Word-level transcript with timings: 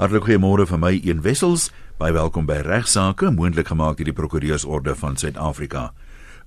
Hartlik 0.00 0.24
goeiemôre 0.24 0.64
vir 0.64 0.78
my 0.80 0.94
een 1.04 1.18
wessels. 1.20 1.66
Baie 2.00 2.14
welkom 2.16 2.46
by 2.48 2.62
Regsake, 2.64 3.28
moontlik 3.36 3.68
gemaak 3.68 3.98
deur 3.98 4.08
die 4.08 4.14
Prokureursorde 4.16 4.94
van 4.96 5.18
Suid-Afrika. 5.20 5.90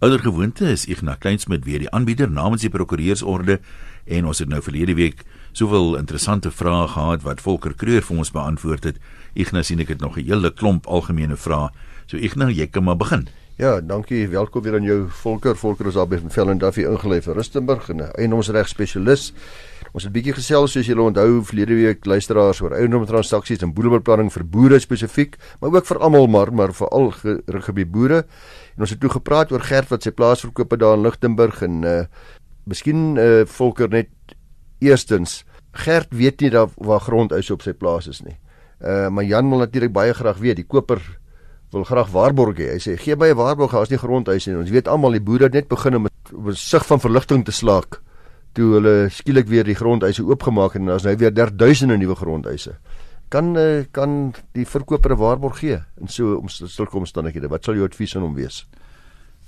Ouer 0.01 0.23
gewoonte 0.23 0.71
is 0.71 0.87
Ignas 0.89 1.19
Kleinsmid 1.21 1.61
weer 1.67 1.83
die 1.83 1.91
aanbieder 1.93 2.31
namens 2.33 2.65
die 2.65 2.71
Prokureursorde 2.73 3.59
en 4.09 4.25
ons 4.25 4.41
het 4.41 4.49
nou 4.49 4.57
verlede 4.65 4.95
week 4.97 5.21
soveel 5.53 5.99
interessante 5.99 6.49
vrae 6.49 6.87
gehad 6.95 7.21
wat 7.27 7.45
Volker 7.45 7.77
Kreur 7.77 8.01
vir 8.01 8.23
ons 8.23 8.33
beantwoord 8.33 8.89
het. 8.89 8.97
Ignas 9.37 9.69
sien 9.69 9.85
ek 9.85 9.93
het 9.93 10.01
nog 10.01 10.17
'n 10.17 10.25
hele 10.25 10.49
klomp 10.49 10.89
algemene 10.89 11.37
vrae. 11.37 11.69
So 12.07 12.17
Ignas, 12.17 12.57
jy 12.57 12.65
kan 12.65 12.83
maar 12.83 12.97
begin. 12.97 13.29
Ja, 13.55 13.81
dankie. 13.81 14.27
Welkom 14.27 14.61
weer 14.61 14.73
aan 14.73 14.83
jou 14.83 15.09
Volker. 15.09 15.55
Volker 15.55 15.85
is 15.85 15.93
daar 15.93 16.07
by 16.09 16.17
Velden 16.33 16.57
Duffy 16.57 16.87
ingelê 16.89 17.19
vir 17.21 17.35
Rustenburg 17.37 17.89
en 17.89 17.97
'n 18.01 18.09
eiendomsreg 18.17 18.67
spesialis. 18.67 19.33
Ons 19.93 20.03
het 20.03 20.09
'n 20.09 20.13
bietjie 20.13 20.33
gesels 20.33 20.71
soos 20.71 20.85
julle 20.85 21.01
onthou 21.01 21.43
verlede 21.43 21.75
week 21.75 22.05
luisteraars 22.05 22.61
oor 22.61 22.71
eiendomstransaksies 22.71 23.61
en 23.61 23.73
boedelbeplanning 23.73 24.33
vir 24.33 24.43
boere 24.43 24.79
spesifiek, 24.79 25.37
maar 25.61 25.69
ook 25.69 25.85
vir 25.85 25.99
almal 25.99 26.27
maar 26.27 26.53
maar 26.53 26.73
veral 26.73 27.13
gebied 27.47 27.91
boere. 27.91 28.25
En 28.75 28.79
ons 28.79 28.89
het 28.89 28.99
toe 28.99 29.09
gepraat 29.09 29.51
oor 29.51 29.61
Gert 29.61 29.89
wat 29.89 30.03
sy 30.03 30.11
plaas 30.11 30.39
verkoop 30.39 30.71
het 30.71 30.79
daar 30.79 30.97
in 30.97 31.03
Lichtenburg 31.03 31.61
en 31.61 31.83
uh 31.83 32.05
miskien 32.65 33.17
uh 33.17 33.45
Volker 33.45 33.89
net 33.89 34.09
eerstens 34.79 35.45
Gert 35.71 36.07
weet 36.09 36.41
nie 36.41 36.49
daar 36.49 36.69
waar 36.75 36.99
grondeise 36.99 37.53
op 37.53 37.61
sy 37.61 37.73
plaas 37.73 38.07
is 38.07 38.21
nie. 38.21 38.39
Uh 38.81 39.09
maar 39.09 39.23
Jan 39.23 39.49
wil 39.49 39.59
natuurlik 39.59 39.93
baie 39.93 40.13
graag 40.13 40.37
weet, 40.37 40.55
die 40.55 40.65
koper 40.65 41.19
wil 41.73 41.83
graag 41.83 42.09
waarborg 42.13 42.57
hê. 42.57 42.71
Hy 42.73 42.79
sê 42.79 42.97
gee 42.97 43.15
my 43.15 43.29
'n 43.29 43.37
waarborg, 43.37 43.71
daar's 43.71 43.89
nie 43.89 43.97
grondhuise 43.97 44.49
nie. 44.49 44.59
Ons 44.59 44.69
weet 44.69 44.87
almal 44.87 45.11
die 45.11 45.21
boere 45.21 45.43
het 45.43 45.53
net 45.53 45.67
begin 45.67 45.95
om 45.95 46.07
'n 46.07 46.55
sig 46.55 46.85
van 46.85 46.99
verligting 46.99 47.45
te 47.45 47.51
slaak 47.51 48.01
toe 48.53 48.73
hulle 48.75 49.09
skielik 49.09 49.47
weer 49.49 49.65
die 49.65 49.77
grondhuise 49.77 50.23
oopgemaak 50.23 50.73
het 50.73 50.81
en 50.81 50.91
daar's 50.91 51.03
nou 51.07 51.15
weer 51.17 51.33
duisende 51.57 51.97
nuwe 51.97 52.15
grondhuise. 52.15 52.75
Kan 53.29 53.57
eh, 53.57 53.85
kan 53.91 54.33
die 54.53 54.65
verkoper 54.65 55.11
'n 55.11 55.17
waarborg 55.17 55.59
gee 55.59 55.79
in 56.01 56.07
so 56.07 56.43
omstandighede? 56.93 57.49
Wat 57.49 57.63
sal 57.63 57.73
jou 57.73 57.85
advies 57.85 58.15
aan 58.15 58.21
hom 58.21 58.35
wees? 58.35 58.65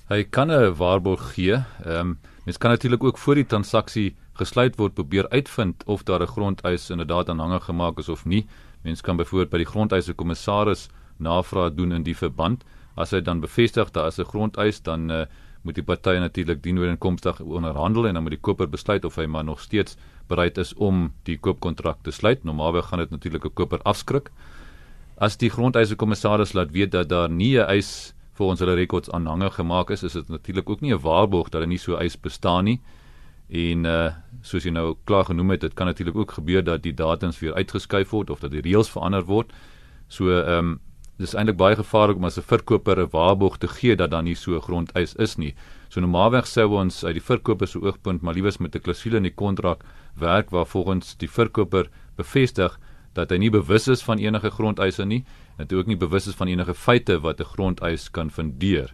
Hy 0.10 0.24
kan 0.24 0.52
'n 0.52 0.76
waarborg 0.76 1.34
gee. 1.34 1.54
Ehm 1.86 2.00
um, 2.00 2.20
mens 2.46 2.58
kan 2.58 2.72
natuurlik 2.72 3.04
ook 3.04 3.18
voor 3.18 3.36
die 3.36 3.46
transaksie 3.46 4.16
gesluit 4.34 4.76
word 4.76 4.94
probeer 4.94 5.30
uitvind 5.30 5.84
of 5.86 6.04
daar 6.04 6.22
'n 6.22 6.28
grondhuis 6.28 6.90
inderdaad 6.90 7.30
aanhangig 7.30 7.64
gemaak 7.64 8.00
is 8.00 8.10
of 8.10 8.26
nie. 8.26 8.48
Mens 8.82 9.02
kan 9.02 9.18
byvoorbeeld 9.18 9.50
by 9.50 9.58
die 9.58 9.72
grondhuise 9.74 10.14
kommissaris 10.14 10.90
navraag 11.18 11.74
doen 11.74 11.92
in 11.92 12.04
die 12.04 12.16
verband. 12.16 12.64
As 12.96 13.12
hy 13.12 13.22
dan 13.22 13.40
bevestig 13.40 13.92
daar 13.92 14.08
is 14.08 14.20
'n 14.20 14.26
grondeis, 14.26 14.82
dan 14.82 15.12
uh, 15.12 15.26
moet 15.66 15.76
die 15.76 15.84
partye 15.84 16.20
natuurlik 16.20 16.62
dienooreenkomstig 16.64 17.40
onderhandel 17.40 18.08
en 18.08 18.14
dan 18.14 18.24
moet 18.24 18.36
die 18.38 18.42
koper 18.42 18.70
besluit 18.70 19.06
of 19.06 19.16
hy 19.16 19.26
maar 19.26 19.44
nog 19.44 19.60
steeds 19.60 19.98
bereid 20.28 20.58
is 20.58 20.74
om 20.74 21.12
die 21.24 21.38
koopkontrak 21.38 22.04
te 22.06 22.12
sluit. 22.12 22.44
Normaalweg 22.44 22.86
gaan 22.86 23.00
dit 23.00 23.10
natuurlik 23.10 23.46
'n 23.46 23.54
koper 23.54 23.82
afskrik. 23.84 24.30
As 25.18 25.38
die 25.38 25.50
grondeise 25.50 25.96
kommissaris 25.96 26.54
laat 26.54 26.72
weet 26.72 26.92
dat 26.92 27.10
daar 27.10 27.30
nie 27.30 27.58
'n 27.58 27.68
eis 27.68 28.14
vir 28.34 28.46
ons 28.46 28.60
hulle 28.60 28.76
rekords 28.76 29.12
aanhange 29.12 29.50
gemaak 29.50 29.90
is, 29.90 30.04
is 30.04 30.14
dit 30.14 30.30
natuurlik 30.30 30.70
ook 30.70 30.82
nie 30.82 30.94
'n 30.94 31.02
waarborg 31.02 31.50
dat 31.50 31.62
daar 31.62 31.68
nie 31.68 31.78
so 31.78 31.96
'n 31.96 32.02
eis 32.02 32.20
bestaan 32.20 32.64
nie. 32.66 32.82
En 33.50 33.86
uh 33.86 34.12
soos 34.42 34.64
jy 34.64 34.72
nou 34.72 34.96
klaar 35.06 35.26
genoem 35.26 35.50
het, 35.50 35.62
dit 35.62 35.74
kan 35.74 35.88
natuurlik 35.88 36.16
ook 36.16 36.32
gebeur 36.32 36.64
dat 36.64 36.84
die 36.84 36.94
datums 36.94 37.40
weer 37.40 37.54
uitgeskuif 37.54 38.10
word 38.10 38.30
of 38.30 38.40
dat 38.40 38.52
die 38.52 38.62
reëls 38.62 38.90
verander 38.90 39.24
word. 39.24 39.54
So 40.08 40.30
ehm 40.30 40.58
um, 40.58 40.80
dis 41.18 41.34
eintlik 41.34 41.58
baie 41.58 41.76
gevaarlik 41.76 42.18
om 42.18 42.26
as 42.26 42.38
'n 42.38 42.50
verkoper 42.52 43.00
'n 43.00 43.10
waarborg 43.12 43.58
te 43.58 43.68
gee 43.68 43.96
dat 43.96 44.12
daar 44.12 44.24
nie 44.24 44.36
so 44.36 44.60
grondeis 44.60 45.16
is 45.16 45.38
nie. 45.38 45.56
So 45.90 46.00
normaalweg 46.02 46.48
sou 46.48 46.68
ons 46.76 47.04
uit 47.06 47.14
die 47.14 47.24
verkoper 47.24 47.68
se 47.68 47.80
oogpunt 47.80 48.22
maar 48.22 48.34
liewes 48.34 48.58
met 48.58 48.76
'n 48.76 48.82
klousule 48.82 49.18
in 49.18 49.24
die 49.24 49.36
kontrak 49.36 49.84
werk 50.14 50.50
waar 50.50 50.66
volgens 50.66 51.16
die 51.18 51.30
verkoper 51.30 51.90
bevestig 52.16 52.80
dat 53.14 53.30
hy 53.30 53.38
nie 53.38 53.50
bewus 53.50 53.88
is 53.88 54.04
van 54.04 54.18
enige 54.18 54.52
grondeise 54.52 55.06
nie 55.06 55.24
en 55.58 55.68
dit 55.68 55.78
ook 55.78 55.88
nie 55.88 55.98
bewus 55.98 56.28
is 56.28 56.36
van 56.36 56.48
enige 56.48 56.74
feite 56.74 57.20
wat 57.20 57.40
'n 57.40 57.44
grondeis 57.44 58.12
kan 58.12 58.30
fundeer. 58.30 58.94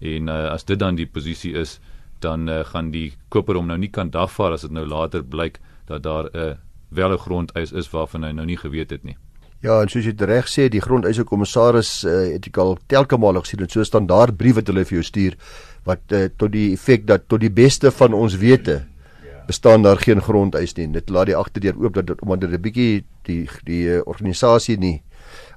En 0.00 0.28
uh, 0.28 0.50
as 0.50 0.64
dit 0.64 0.78
dan 0.78 0.94
die 0.94 1.06
posisie 1.06 1.52
is, 1.52 1.80
dan 2.18 2.48
uh, 2.48 2.64
gaan 2.64 2.90
die 2.90 3.12
koper 3.28 3.54
hom 3.54 3.66
nou 3.66 3.78
nie 3.78 3.90
kan 3.90 4.10
dagvaar 4.10 4.52
as 4.52 4.62
dit 4.62 4.70
nou 4.70 4.86
later 4.86 5.24
blyk 5.24 5.60
dat 5.86 6.02
daar 6.02 6.24
'n 6.24 6.36
uh, 6.36 6.54
wel 6.88 7.12
'n 7.12 7.18
grondeis 7.18 7.72
is 7.72 7.90
waarvan 7.90 8.24
hy 8.24 8.32
nou 8.32 8.46
nie 8.46 8.56
geweet 8.56 8.90
het 8.90 9.04
nie. 9.04 9.16
Ja, 9.60 9.82
en 9.82 9.90
soos 9.92 10.06
jy 10.08 10.14
reg 10.24 10.46
sê, 10.48 10.70
die 10.72 10.80
grondeise 10.80 11.24
kommissaris 11.28 12.04
uh, 12.08 12.32
het 12.32 12.46
ek 12.48 12.60
al 12.62 12.78
telke 12.88 13.18
male 13.20 13.42
gesien 13.44 13.60
en 13.60 13.68
so 13.68 13.84
standaard 13.84 14.38
brief 14.40 14.56
wat 14.56 14.70
hulle 14.72 14.86
vir 14.88 15.00
jou 15.00 15.04
stuur 15.04 15.36
wat 15.84 16.14
uh, 16.16 16.28
tot 16.40 16.54
die 16.54 16.72
effek 16.72 17.04
dat 17.08 17.28
tot 17.28 17.42
die 17.42 17.52
beste 17.52 17.92
van 17.92 18.16
ons 18.16 18.38
wete 18.40 18.80
bestaan 19.50 19.82
daar 19.82 19.98
geen 19.98 20.20
grondeis 20.22 20.76
nie. 20.76 20.86
Dit 20.94 21.10
laat 21.10 21.28
die 21.28 21.36
agterdeur 21.36 21.76
oop 21.76 21.94
dat 21.98 22.22
omdat 22.22 22.50
dit 22.50 22.58
'n 22.58 22.62
bietjie 22.62 23.04
die 23.26 23.48
die 23.66 23.84
uh, 23.96 24.00
organisasie 24.06 24.78
nie 24.78 25.02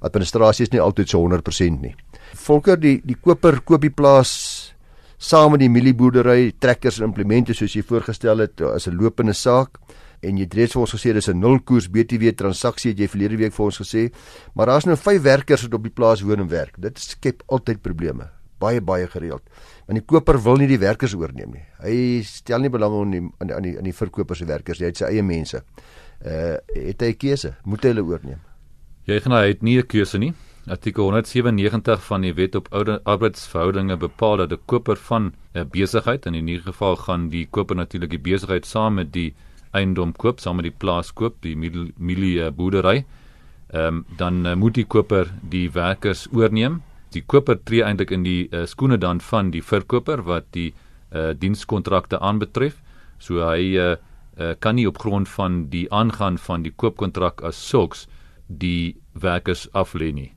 administrasie 0.01 0.63
is 0.63 0.71
nie 0.73 0.81
altyd 0.81 1.09
so 1.09 1.23
100% 1.23 1.81
nie. 1.81 1.95
Volker 2.33 2.79
die 2.79 2.99
die 3.05 3.15
koper 3.15 3.61
koop 3.61 3.81
die 3.81 3.93
plaas 3.93 4.73
saam 5.17 5.51
met 5.51 5.61
die 5.63 5.71
mielieboerdery, 5.71 6.53
trekkers 6.59 6.99
en 6.99 7.07
implemente 7.07 7.53
soos 7.53 7.75
jy 7.75 7.83
voorgestel 7.87 8.39
het 8.39 8.61
as 8.61 8.87
'n 8.87 8.97
lopende 8.99 9.33
saak 9.33 9.79
en 10.23 10.37
jy 10.39 10.45
het 10.47 10.55
reeds 10.57 10.75
vir 10.75 10.83
ons 10.83 10.93
gesê 10.95 11.13
dis 11.13 11.29
'n 11.29 11.39
nul 11.39 11.59
koers 11.59 11.89
BTW 11.89 12.33
transaksie 12.35 12.91
het 12.91 12.99
jy 12.99 13.07
verlede 13.07 13.37
week 13.37 13.53
vir 13.53 13.65
ons 13.65 13.79
gesê. 13.79 14.11
Maar 14.55 14.65
daar's 14.65 14.85
nou 14.85 14.95
vyf 14.95 15.21
werkers 15.21 15.63
wat 15.63 15.73
op 15.73 15.83
die 15.83 15.91
plaas 15.91 16.21
woon 16.21 16.39
en 16.39 16.47
werk. 16.47 16.79
Dit 16.79 16.99
skep 16.99 17.43
altyd 17.47 17.81
probleme. 17.81 18.29
Baie 18.59 18.81
baie 18.81 19.07
gereeld. 19.07 19.41
Want 19.87 19.99
die 19.99 20.05
koper 20.05 20.41
wil 20.41 20.55
nie 20.57 20.67
die 20.67 20.79
werkers 20.79 21.15
oorneem 21.15 21.51
nie. 21.51 21.65
Hy 21.79 22.21
stel 22.23 22.59
nie 22.59 22.69
belang 22.69 22.93
in 23.01 23.11
die 23.11 23.31
aan 23.39 23.47
die 23.47 23.55
aan 23.55 23.63
die, 23.63 23.81
die 23.81 23.93
verkoper 23.93 24.35
se 24.35 24.45
werkers 24.45 24.79
hy 24.79 24.85
het 24.85 24.97
sy 24.97 25.05
eie 25.05 25.23
mense. 25.23 25.63
Uh 26.25 26.57
het 26.73 27.01
hy 27.01 27.09
'n 27.09 27.17
keuse? 27.17 27.55
Moet 27.65 27.83
hy 27.83 27.89
hulle 27.89 28.03
oorneem? 28.03 28.39
Jy 29.05 29.19
gaan 29.19 29.33
hy 29.33 29.47
het 29.47 29.61
nie 29.61 29.77
'n 29.77 29.87
keuse 29.87 30.17
nie. 30.17 30.33
Artikel 30.65 31.03
197 31.03 32.03
van 32.03 32.21
die 32.21 32.33
Wet 32.33 32.55
op 32.55 32.69
Arbeidsverhoudinge 33.03 33.97
bepaal 33.97 34.37
dat 34.37 34.51
'n 34.51 34.61
koper 34.65 34.95
van 34.95 35.33
'n 35.53 35.67
besigheid 35.69 36.25
in 36.25 36.33
hierdie 36.33 36.59
geval 36.59 36.95
gaan 36.95 37.29
die 37.29 37.47
koper 37.51 37.75
natuurlik 37.75 38.09
die 38.09 38.31
besigheid 38.31 38.65
saam 38.65 38.93
met 38.93 39.11
die 39.11 39.35
eiendom 39.73 40.13
koop, 40.13 40.39
saam 40.39 40.59
met 40.59 40.67
die 40.69 40.77
plaas 40.79 41.11
koop, 41.13 41.39
die 41.41 41.55
milie 41.57 42.49
boerdery, 42.51 43.03
ehm 43.73 43.99
um, 43.99 44.05
dan 44.17 44.45
uh, 44.45 44.55
moet 44.55 44.75
die 44.77 44.85
koper 44.85 45.31
die 45.49 45.69
werkers 45.73 46.27
oorneem. 46.31 46.81
Die 47.13 47.23
koper 47.25 47.57
tree 47.65 47.83
eintlik 47.85 48.11
in 48.11 48.23
die 48.25 48.47
uh, 48.51 48.65
skoene 48.69 48.97
dan 48.97 49.21
van 49.21 49.49
die 49.53 49.61
verkoper 49.61 50.21
wat 50.27 50.51
die 50.53 50.73
uh, 51.13 51.33
dienskontrakte 51.37 52.19
aanbetref. 52.19 52.77
So 53.17 53.41
hy 53.45 53.73
uh, 53.77 53.95
uh, 54.37 54.53
kan 54.59 54.75
nie 54.75 54.87
op 54.87 55.01
grond 55.01 55.29
van 55.29 55.67
die 55.73 55.87
aangaan 55.93 56.37
van 56.37 56.63
die 56.65 56.73
koopkontrak 56.75 57.41
as 57.41 57.57
sulks 57.57 58.07
die 58.47 58.95
werkers 59.13 59.67
aflê 59.73 60.11
nie. 60.13 60.31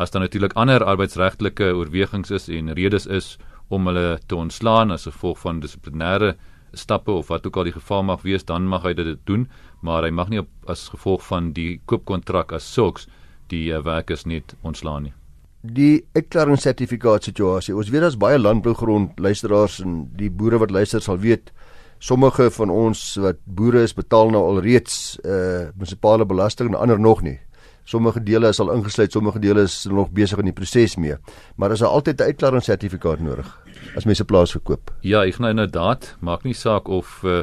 As 0.00 0.10
daar 0.10 0.22
natuurlik 0.24 0.54
ander 0.56 0.84
arbeidsregtelike 0.84 1.74
oorwegings 1.76 2.30
is 2.30 2.48
en 2.48 2.72
redes 2.74 3.06
is 3.06 3.36
om 3.68 3.86
hulle 3.86 4.18
te 4.26 4.36
ontslaan 4.36 4.90
as 4.90 5.06
gevolg 5.06 5.38
van 5.42 5.60
dissiplinêre 5.60 6.34
stappe 6.72 7.12
of 7.12 7.28
wat 7.28 7.46
ook 7.46 7.56
al 7.56 7.68
die 7.70 7.76
geval 7.76 8.02
mag 8.02 8.22
wees, 8.22 8.44
dan 8.44 8.68
mag 8.68 8.84
hy 8.86 8.94
dit 8.94 9.18
doen, 9.26 9.48
maar 9.80 10.04
hy 10.06 10.10
mag 10.10 10.28
nie 10.28 10.42
op, 10.42 10.50
as 10.70 10.88
gevolg 10.92 11.24
van 11.26 11.52
die 11.56 11.80
koopkontrak 11.90 12.52
as 12.52 12.66
sulks 12.72 13.08
die 13.50 13.70
uh, 13.72 13.82
werkers 13.84 14.26
net 14.26 14.54
ontslaan 14.62 15.08
nie. 15.08 15.14
Die 15.60 16.06
uitklaringssertifikaat 16.16 17.26
situasie. 17.28 17.74
Ons 17.76 17.90
weet 17.92 18.06
daar's 18.06 18.16
baie 18.20 18.38
landbougrond 18.38 19.18
luisteraars 19.20 19.80
en 19.84 20.06
die 20.16 20.30
boere 20.32 20.60
wat 20.62 20.72
luister 20.72 21.02
sal 21.04 21.20
weet 21.20 21.52
sommige 22.00 22.48
van 22.56 22.70
ons 22.72 23.02
wat 23.20 23.42
boere 23.44 23.82
is 23.84 23.92
betaal 23.92 24.32
nou 24.32 24.40
al 24.40 24.62
reeds 24.64 25.18
uh 25.20 25.68
munisipale 25.76 26.24
belasting 26.24 26.70
en 26.72 26.78
ander 26.80 27.00
nog 27.00 27.20
nie. 27.22 27.38
Sommige 27.84 28.22
dele 28.22 28.48
is 28.48 28.60
al 28.60 28.72
ingesluit, 28.72 29.12
sommige 29.12 29.38
dele 29.38 29.62
is 29.62 29.84
nog 29.84 30.10
besig 30.10 30.38
in 30.38 30.44
die 30.44 30.52
proses 30.52 30.96
mee. 30.96 31.16
Maar 31.56 31.72
is 31.72 31.78
daar 31.78 31.88
altyd 31.88 32.20
'n 32.20 32.22
uitklaringssertifikaat 32.22 33.20
nodig? 33.20 33.60
as 33.96 34.06
mense 34.06 34.24
plaas 34.24 34.54
verkoop. 34.54 34.92
Ja, 35.06 35.24
ek 35.26 35.40
nou 35.42 35.50
inderdaad, 35.54 36.14
maak 36.24 36.44
nie 36.46 36.56
saak 36.56 36.88
of 36.92 37.20
uh, 37.26 37.42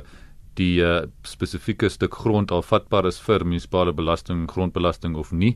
die 0.60 0.80
uh, 0.84 1.06
spesifieke 1.28 1.90
stuk 1.94 2.18
grond 2.24 2.52
al 2.54 2.64
vatbaar 2.66 3.08
is 3.10 3.20
vir 3.24 3.46
munisipale 3.46 3.94
belasting, 3.96 4.48
grondbelasting 4.52 5.18
of 5.20 5.32
nie. 5.32 5.56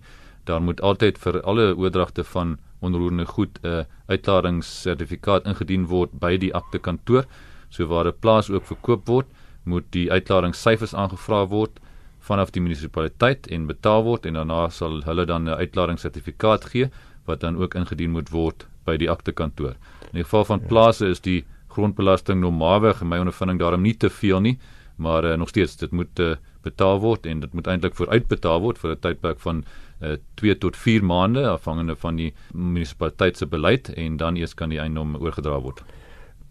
Daar 0.50 0.62
moet 0.64 0.82
altyd 0.82 1.20
vir 1.22 1.40
alle 1.46 1.72
oordragte 1.78 2.26
van 2.34 2.58
onroerende 2.82 3.28
goed 3.30 3.60
'n 3.62 3.68
uh, 3.68 3.84
uitklaringssertifikaat 4.10 5.46
ingedien 5.46 5.88
word 5.88 6.18
by 6.20 6.38
die 6.38 6.54
akte 6.54 6.80
kantoor. 6.80 7.26
So 7.70 7.86
waar 7.88 8.08
'n 8.08 8.20
plaas 8.20 8.50
ook 8.50 8.66
verkoop 8.66 9.08
word, 9.08 9.28
moet 9.64 9.86
die 9.92 10.12
uitklaringssyfers 10.12 10.94
aangevra 10.94 11.48
word 11.48 11.80
vanaf 12.22 12.52
die 12.54 12.62
munisipaliteit 12.62 13.48
en 13.48 13.68
betaal 13.70 14.04
word 14.06 14.26
en 14.26 14.38
daarna 14.40 14.70
sal 14.70 15.02
hulle 15.06 15.26
dan 15.26 15.50
'n 15.50 15.58
uitklaringssertifikaat 15.64 16.66
gee 16.66 16.90
wat 17.26 17.40
dan 17.40 17.58
ook 17.58 17.76
ingedien 17.76 18.12
moet 18.12 18.30
word 18.30 18.68
by 18.86 18.98
die 18.98 19.10
akte 19.10 19.32
kantoor. 19.32 19.76
In 20.12 20.22
die 20.22 20.24
geval 20.24 20.46
van 20.46 20.60
ja. 20.62 20.68
plase 20.68 21.08
is 21.08 21.22
die 21.22 21.46
grondbelasting 21.68 22.42
normaalweg 22.42 23.02
in 23.02 23.08
my 23.08 23.20
ondervinding 23.22 23.60
daarom 23.60 23.82
nie 23.82 23.98
te 23.98 24.10
veel 24.10 24.42
nie, 24.42 24.58
maar 24.96 25.26
uh, 25.26 25.38
nog 25.38 25.50
steeds 25.50 25.78
dit 25.78 25.92
moet 25.92 26.20
uh, 26.20 26.36
betaal 26.62 27.00
word 27.00 27.26
en 27.26 27.40
dit 27.40 27.54
moet 27.54 27.68
eintlik 27.68 27.96
vooruitbetaal 27.96 28.62
word 28.62 28.78
vir 28.78 28.92
'n 28.92 29.00
tydperk 29.00 29.40
van 29.40 29.64
uh, 30.02 30.12
eh, 30.12 30.18
2 30.36 30.58
tot 30.58 30.78
4 30.78 31.04
maande 31.04 31.48
afhangende 31.48 31.96
van 31.96 32.16
die 32.16 32.34
munisipaliteit 32.54 33.38
se 33.38 33.46
beleid 33.46 33.94
en 33.94 34.18
dan 34.18 34.36
eers 34.36 34.54
kan 34.54 34.70
die 34.70 34.80
eiendom 34.80 35.16
oorgedra 35.16 35.62
word. 35.62 35.84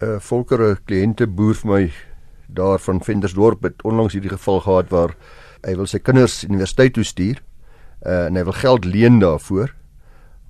'n 0.00 0.06
uh, 0.06 0.20
Volkere 0.20 0.78
kliënte 0.86 1.26
boer 1.26 1.54
vir 1.54 1.70
my 1.70 1.92
daar 2.46 2.78
van 2.78 3.00
Ventersdorp 3.00 3.62
het 3.62 3.82
onlangs 3.82 4.12
hierdie 4.12 4.30
geval 4.30 4.60
gehad 4.60 4.88
waar 4.90 5.14
hy 5.66 5.76
wil 5.76 5.86
sy 5.86 5.98
kinders 5.98 6.44
universiteit 6.44 6.94
toe 6.94 7.04
stuur 7.04 7.40
uh, 8.06 8.26
en 8.26 8.36
hy 8.36 8.44
wil 8.44 8.56
geld 8.56 8.84
leen 8.84 9.20
daarvoor 9.20 9.74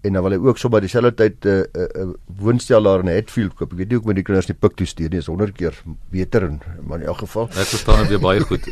en 0.00 0.16
dan 0.16 0.24
wil 0.24 0.32
hy 0.32 0.38
ook 0.40 0.58
sommer 0.58 0.80
dieselfde 0.80 1.12
tyd 1.16 1.44
'n 1.44 1.48
uh, 1.48 1.64
uh, 1.82 1.88
uh, 2.02 2.12
woonstel 2.40 2.82
daar 2.82 3.00
in 3.04 3.12
Hatfield 3.12 3.54
koop. 3.54 3.72
Ek 3.72 3.78
weet 3.78 3.88
nie 3.90 3.98
hoe 3.98 4.08
om 4.08 4.14
die 4.14 4.24
kinders 4.24 4.48
nie 4.48 4.56
pik 4.56 4.76
toe 4.76 4.86
stuur 4.86 5.10
nie. 5.10 5.18
Is 5.18 5.28
100 5.28 5.52
keer 5.52 5.76
beter 6.10 6.42
en 6.42 6.60
maar 6.82 7.00
in 7.00 7.06
elk 7.06 7.18
geval. 7.18 7.48
Ek 7.52 7.68
verstaan 7.68 7.98
dit 8.00 8.08
weer 8.08 8.20
baie 8.20 8.40
goed. 8.40 8.64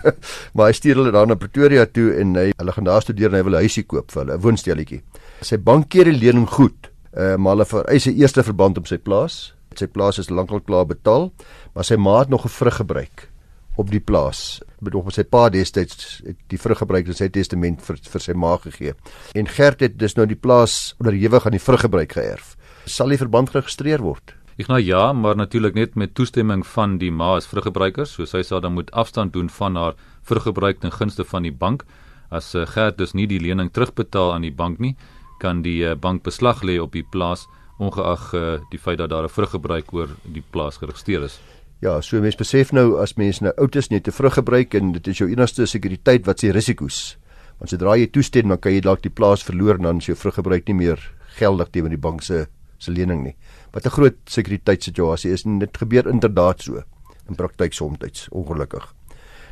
maar 0.54 0.66
hy 0.66 0.72
stuur 0.72 0.96
hulle 0.96 1.12
dan 1.12 1.28
na 1.28 1.34
Pretoria 1.34 1.86
toe 1.86 2.12
en 2.20 2.34
hy 2.36 2.52
hulle 2.56 2.72
gaan 2.72 2.84
daar 2.84 3.02
studeer 3.02 3.32
en 3.32 3.36
hy 3.36 3.42
wil 3.42 3.56
'n 3.56 3.64
huisie 3.64 3.84
koop 3.84 4.12
vir 4.12 4.24
hulle, 4.24 4.36
'n 4.36 4.40
woonstelletjie. 4.40 5.02
Sy 5.40 5.56
bank 5.56 5.88
keer 5.88 6.04
die 6.04 6.18
lening 6.18 6.48
goed. 6.48 6.90
Uh, 7.16 7.36
maar 7.36 7.56
hulle 7.56 7.64
vereis 7.64 8.06
'n 8.06 8.18
eerste 8.20 8.42
verband 8.42 8.78
op 8.78 8.86
sy 8.86 8.98
plaas. 8.98 9.54
Sy 9.74 9.86
plaas 9.86 10.18
is 10.18 10.30
lankal 10.30 10.60
klaar 10.60 10.86
betaal, 10.86 11.32
maar 11.74 11.84
sy 11.84 11.96
ma 11.96 12.18
het 12.18 12.28
nog 12.28 12.44
'n 12.44 12.48
vrug 12.48 12.76
gebruik 12.76 13.33
op 13.76 13.90
die 13.90 14.00
plaas. 14.00 14.60
Bedoel 14.84 15.10
sy 15.14 15.24
pa 15.26 15.48
destyds 15.52 16.20
het 16.24 16.38
die 16.52 16.60
vrug 16.60 16.78
gebruik 16.78 17.08
in 17.10 17.18
sy 17.18 17.28
testament 17.32 17.82
vir 17.82 17.98
vir 18.12 18.22
sy 18.22 18.34
ma 18.38 18.54
gegee. 18.62 18.94
En 19.34 19.50
Gert 19.50 19.80
het 19.80 19.98
dus 19.98 20.16
nou 20.18 20.26
die 20.26 20.38
plaas 20.38 20.94
onderhewig 21.02 21.46
aan 21.46 21.56
die 21.56 21.62
vruggebruik 21.62 22.14
geërf. 22.14 22.54
Sal 22.86 23.14
die 23.14 23.18
verband 23.18 23.50
geregistreer 23.50 24.04
word? 24.04 24.34
Ek 24.54 24.68
nou 24.70 24.78
ja, 24.78 25.12
maar 25.12 25.34
natuurlik 25.34 25.74
net 25.74 25.96
met 25.98 26.14
toestemming 26.14 26.62
van 26.76 26.98
die 27.00 27.10
ma 27.10 27.32
as 27.40 27.48
vruggebruiker, 27.50 28.06
so 28.06 28.26
sy 28.28 28.44
sal 28.46 28.62
dan 28.62 28.76
moet 28.76 28.92
afstand 28.94 29.32
doen 29.34 29.48
van 29.50 29.74
haar 29.76 29.96
vruggebruik 30.22 30.78
ten 30.84 30.94
gunste 30.94 31.24
van 31.26 31.42
die 31.42 31.52
bank. 31.52 31.82
As 32.30 32.54
uh, 32.54 32.62
Gert 32.66 32.98
dus 32.98 33.16
nie 33.18 33.26
die 33.26 33.40
lening 33.42 33.72
terugbetaal 33.74 34.36
aan 34.36 34.46
die 34.46 34.54
bank 34.54 34.78
nie, 34.78 34.94
kan 35.42 35.64
die 35.66 35.80
uh, 35.82 35.96
bank 35.98 36.22
beslag 36.22 36.62
lê 36.62 36.78
op 36.78 36.94
die 36.94 37.02
plaas 37.02 37.48
ongeag 37.82 38.28
uh, 38.38 38.44
die 38.70 38.78
feit 38.78 38.98
dat 38.98 39.10
daar 39.10 39.26
'n 39.26 39.34
vruggebruik 39.34 39.92
oor 39.92 40.08
die 40.22 40.44
plaas 40.50 40.78
geregistreer 40.78 41.24
is. 41.24 41.40
Ja, 41.84 41.98
so 42.00 42.16
mense 42.24 42.40
besef 42.40 42.70
nou 42.72 42.94
as 43.02 43.12
mense 43.20 43.44
nou 43.44 43.50
oud 43.60 43.74
is 43.76 43.90
net 43.92 44.06
te 44.06 44.12
vrug 44.14 44.38
gebruik 44.38 44.72
en 44.78 44.94
dit 44.94 45.08
is 45.12 45.18
jou 45.20 45.26
enigste 45.28 45.66
sekuriteit 45.68 46.24
wat 46.24 46.40
se 46.40 46.52
risiko's. 46.54 47.00
Want 47.60 47.74
sodra 47.74 47.98
jy 48.00 48.06
toestem 48.14 48.48
dan 48.48 48.60
kan 48.62 48.72
jy 48.72 48.80
dalk 48.86 49.02
die 49.04 49.12
plaas 49.12 49.44
verloor 49.44 49.76
en 49.76 49.90
dan 49.90 50.00
is 50.00 50.08
jou 50.08 50.16
vrug 50.16 50.38
gebruik 50.38 50.64
nie 50.70 50.78
meer 50.78 51.02
geldig 51.36 51.74
teenoor 51.74 51.92
die 51.92 52.00
bank 52.00 52.24
se 52.24 52.46
se 52.80 52.92
lening 52.92 53.22
nie. 53.24 53.34
Wat 53.72 53.84
'n 53.84 53.96
groot 53.96 54.16
sekuriteitssituasie 54.24 55.32
is 55.32 55.44
en 55.44 55.58
dit 55.58 55.76
gebeur 55.76 56.08
inderdaad 56.08 56.62
so 56.62 56.82
in 57.28 57.36
praktyk 57.36 57.72
soms 57.72 58.28
ongelukkig. 58.30 58.94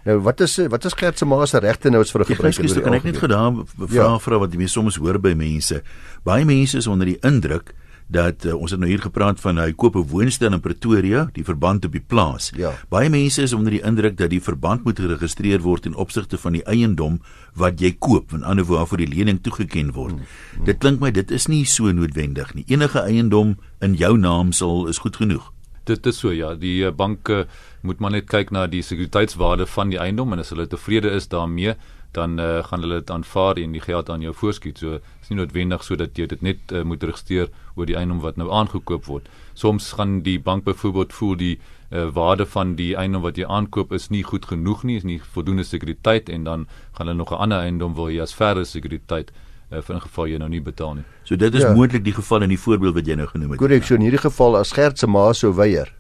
Nou 0.05 0.19
wat 0.21 0.41
is 0.41 0.57
wat 0.69 0.85
is 0.85 0.95
Gert 0.95 1.19
se 1.19 1.25
ma 1.25 1.45
se 1.47 1.59
regte 1.59 1.91
nou 1.91 2.01
as 2.01 2.13
vir 2.13 2.23
'n 2.23 2.25
gebruiker? 2.25 2.65
Ek 2.65 2.83
kan 2.83 2.95
ek 2.95 3.05
net 3.05 3.17
gedaan 3.17 3.67
vra 3.67 3.93
ja. 3.93 4.19
vra 4.19 4.39
wat 4.39 4.53
jy 4.55 4.67
soms 4.67 4.97
hoor 4.97 5.19
by 5.19 5.35
mense. 5.35 5.83
Baie 6.25 6.45
mense 6.45 6.79
is 6.79 6.87
onder 6.87 7.07
die 7.07 7.19
indruk 7.21 7.75
dat 8.13 8.45
uh, 8.45 8.55
ons 8.55 8.71
het 8.71 8.81
nou 8.81 8.91
hier 8.91 9.01
gepraat 9.01 9.41
van 9.41 9.59
hy 9.59 9.71
koop 9.73 9.97
'n 9.97 10.09
woonstel 10.11 10.53
in 10.53 10.61
Pretoria, 10.61 11.29
die 11.33 11.45
verband 11.45 11.85
op 11.85 11.93
die 11.93 12.05
plaas. 12.05 12.53
Ja. 12.57 12.73
Baie 12.89 13.09
mense 13.11 13.43
is 13.43 13.53
onder 13.53 13.73
die 13.73 13.83
indruk 13.83 14.17
dat 14.17 14.31
die 14.31 14.43
verband 14.43 14.85
moet 14.85 15.01
geregistreer 15.01 15.61
word 15.61 15.87
in 15.87 15.95
opsigte 15.95 16.39
van 16.39 16.53
die 16.53 16.65
eiendom 16.65 17.21
wat 17.55 17.81
jy 17.81 17.97
koop, 17.99 18.33
en 18.33 18.43
ander 18.43 18.65
waarvoor 18.65 18.99
die 18.99 19.09
lening 19.09 19.41
toegeken 19.41 19.93
word. 19.93 20.13
Hmm, 20.13 20.27
hmm. 20.57 20.65
Dit 20.65 20.79
klink 20.79 21.01
my 21.01 21.11
dit 21.11 21.31
is 21.31 21.49
nie 21.49 21.65
so 21.65 21.93
noodwendig 21.93 22.55
nie. 22.55 22.65
Enige 22.69 23.01
eiendom 23.01 23.57
in 23.81 23.95
jou 23.95 24.17
naam 24.19 24.53
sal 24.53 24.89
is 24.89 24.99
goed 24.99 25.17
genoeg. 25.17 25.53
Dit 25.85 26.07
is 26.07 26.19
so 26.19 26.31
ja, 26.31 26.55
die 26.55 26.85
eh, 26.87 26.93
banke 26.95 27.47
moet 27.83 27.99
maar 27.99 28.11
net 28.11 28.29
kyk 28.31 28.53
na 28.55 28.67
die 28.67 28.83
sekuriteitswaarde 28.83 29.67
van 29.67 29.91
die 29.91 29.99
eiendom 29.99 30.33
en 30.33 30.39
as 30.39 30.51
hulle 30.55 30.67
tevrede 30.67 31.11
is 31.11 31.27
daarmee, 31.29 31.75
dan 32.13 32.39
uh, 32.41 32.65
gaan 32.65 32.81
hulle 32.81 33.01
dit 33.01 33.11
aanvaar 33.11 33.57
en 33.57 33.73
die 33.73 33.81
geld 33.81 34.11
aan 34.11 34.21
jou 34.21 34.35
voorskiet. 34.35 34.79
So 34.79 34.99
is 35.23 35.29
nie 35.31 35.39
noodwendig 35.39 35.85
sodat 35.85 36.19
jy 36.19 36.27
dit 36.27 36.43
net 36.43 36.73
uh, 36.73 36.83
moet 36.83 37.03
registreer 37.03 37.49
oor 37.75 37.89
die 37.89 37.97
eiendom 37.97 38.21
wat 38.21 38.37
nou 38.37 38.51
aangekoop 38.53 39.07
word. 39.09 39.29
Soms 39.55 39.93
gaan 39.99 40.21
die 40.27 40.39
bank 40.41 40.65
byvoorbeeld 40.65 41.13
voel 41.13 41.37
die 41.37 41.55
uh, 41.57 42.09
waarde 42.13 42.47
van 42.47 42.75
die 42.77 42.93
eiendom 42.97 43.25
wat 43.25 43.41
jy 43.41 43.49
aankoop 43.49 43.93
is 43.93 44.11
nie 44.11 44.23
goed 44.25 44.47
genoeg 44.51 44.85
nie, 44.85 44.99
is 45.01 45.09
nie 45.09 45.21
voldoende 45.35 45.65
sekuriteit 45.65 46.29
en 46.29 46.45
dan 46.45 46.67
gaan 46.99 47.07
hulle 47.07 47.19
nog 47.19 47.33
'n 47.33 47.41
ander 47.47 47.59
eiendom 47.59 47.95
wil 47.95 48.11
jy 48.11 48.21
as 48.23 48.35
verdere 48.35 48.65
sekuriteit 48.65 49.33
uh, 49.73 49.81
vir 49.81 49.97
'n 49.97 50.01
geval 50.01 50.27
jy 50.27 50.39
nou 50.39 50.49
nie 50.49 50.61
betaal 50.61 50.95
nie. 50.95 51.05
So 51.25 51.37
dit 51.37 51.55
is 51.55 51.63
ja. 51.63 51.75
moontlik 51.75 52.05
die 52.05 52.15
geval 52.15 52.43
in 52.43 52.49
die 52.49 52.61
voorbeeld 52.61 52.95
wat 52.95 53.07
jy 53.07 53.15
nou 53.15 53.27
genoem 53.27 53.51
het. 53.51 53.59
Korrek, 53.59 53.85
so 53.85 53.95
in 53.95 54.01
hierdie 54.01 54.21
geval 54.21 54.57
as 54.57 54.73
Gert 54.73 54.99
se 54.99 55.07
ma 55.07 55.33
sou 55.33 55.53
weier, 55.55 55.93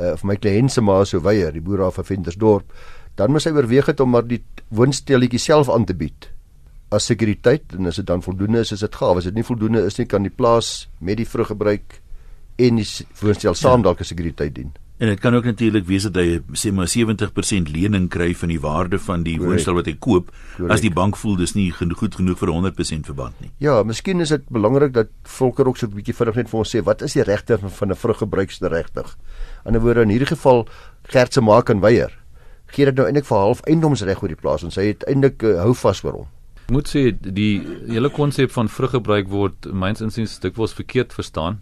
uh, 0.00 0.12
of 0.12 0.24
my 0.24 0.36
kliënt 0.36 0.70
se 0.70 0.80
ma 0.80 1.04
sou 1.04 1.20
weier, 1.22 1.52
die 1.52 1.60
boer 1.60 1.78
daar 1.78 1.92
van 1.92 2.04
Ventersdorp 2.04 2.72
dan 3.20 3.34
moet 3.34 3.44
hy 3.44 3.52
oorweeg 3.52 3.90
het 3.92 4.00
om 4.00 4.14
maar 4.14 4.26
die 4.26 4.40
woonstelletjie 4.72 5.42
self 5.42 5.70
aan 5.72 5.84
te 5.84 5.96
bied. 5.96 6.30
As 6.90 7.10
sekuriteit 7.10 7.76
en 7.76 7.90
as 7.90 8.00
dit 8.00 8.08
dan 8.08 8.24
voldoende 8.24 8.64
is 8.64 8.72
is 8.72 8.84
dit 8.86 9.00
gaaf. 9.00 9.20
As 9.20 9.28
dit 9.28 9.36
nie 9.36 9.46
voldoende 9.46 9.84
is 9.86 9.98
nie 10.00 10.08
kan 10.08 10.24
die 10.26 10.32
plaas 10.32 10.88
met 10.98 11.20
die 11.20 11.28
vrug 11.28 11.52
gebruik 11.52 12.00
en 12.60 12.80
die 12.80 12.86
woonstel 13.20 13.56
saam 13.56 13.82
ja. 13.82 13.90
dalk 13.90 14.00
as 14.04 14.12
sekuriteit 14.14 14.56
dien. 14.56 14.72
En 15.00 15.08
dit 15.08 15.20
kan 15.20 15.32
ook 15.32 15.46
natuurlik 15.48 15.86
wees 15.88 16.04
dat 16.04 16.18
hy 16.20 16.40
sê 16.60 16.72
maar 16.76 16.88
70% 16.92 17.70
lening 17.72 18.10
kry 18.12 18.34
van 18.36 18.50
die 18.52 18.58
waarde 18.60 18.98
van 19.00 19.22
die 19.24 19.38
woonstel 19.40 19.78
wat 19.78 19.88
hy 19.88 19.94
koop. 19.96 20.28
Correct. 20.56 20.74
as 20.74 20.84
die 20.84 20.92
bank 20.92 21.16
voel 21.16 21.38
dis 21.40 21.54
nie 21.56 21.70
goed 21.72 22.18
genoeg 22.18 22.40
vir 22.40 22.52
100% 22.52 23.08
verband 23.08 23.40
nie. 23.40 23.52
Ja 23.64 23.80
miskien 23.84 24.20
is 24.20 24.32
dit 24.32 24.44
belangrik 24.52 24.92
dat 24.96 25.12
volker 25.38 25.68
ook 25.68 25.80
so 25.80 25.86
'n 25.86 25.96
bietjie 25.96 26.16
vinnig 26.16 26.36
net 26.36 26.50
vir 26.52 26.60
ons 26.60 26.74
sê 26.76 26.84
wat 26.84 27.02
is 27.02 27.16
die 27.16 27.24
regte 27.24 27.58
van 27.58 27.90
'n 27.90 27.96
vruggebruiksregtig 27.96 29.16
in 29.64 29.76
'n 29.76 29.80
woorde 29.80 30.02
in 30.02 30.12
hierdie 30.16 30.32
geval 30.36 30.68
Gert 31.08 31.32
se 31.32 31.40
maak 31.40 31.70
en 31.70 31.80
weier 31.80 32.19
gee 32.74 32.86
dit 32.88 32.96
nou 32.96 33.06
eintlik 33.06 33.26
vir 33.28 33.38
half 33.38 33.62
eiendomsreg 33.66 34.22
oor 34.22 34.32
die 34.32 34.38
plaas 34.38 34.64
en 34.66 34.74
sy 34.74 34.90
het 34.90 35.06
eintlik 35.10 35.42
uh, 35.42 35.58
hou 35.64 35.74
vas 35.82 36.02
vir 36.04 36.20
hom. 36.20 36.28
Ek 36.68 36.74
moet 36.76 36.90
sê 36.90 37.02
die 37.20 37.60
hele 37.90 38.12
konsep 38.14 38.52
van 38.54 38.70
vruggebruik 38.70 39.30
word 39.32 39.66
myns 39.74 40.02
insiens 40.04 40.38
dikwels 40.42 40.76
verkeerd 40.78 41.14
verstaan. 41.16 41.60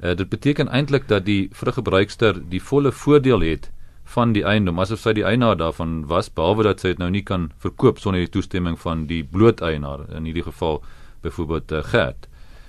Uh, 0.00 0.14
dit 0.16 0.28
beteken 0.28 0.68
eintlik 0.68 1.08
dat 1.08 1.24
die 1.28 1.48
vruggebruikster 1.56 2.42
die 2.52 2.60
volle 2.60 2.92
voordeel 2.92 3.44
het 3.46 3.70
van 4.10 4.34
die 4.34 4.42
eiendom 4.44 4.80
asof 4.82 5.00
sy 5.04 5.14
die 5.16 5.24
eienaar 5.26 5.56
daarvan 5.56 6.00
was 6.10 6.28
behalwe 6.34 6.66
dat 6.66 6.82
sy 6.82 6.94
dit 6.94 7.02
nou 7.02 7.10
nie 7.14 7.22
kan 7.22 7.50
verkoop 7.62 8.00
sonder 8.02 8.24
die 8.24 8.32
toestemming 8.34 8.78
van 8.80 9.06
die 9.10 9.22
bloot 9.22 9.62
eienaar 9.62 10.08
in 10.16 10.26
hierdie 10.28 10.44
geval 10.48 10.82
byvoorbeeld 11.22 11.72
uh, 11.72 11.82
Gert. 11.92 12.26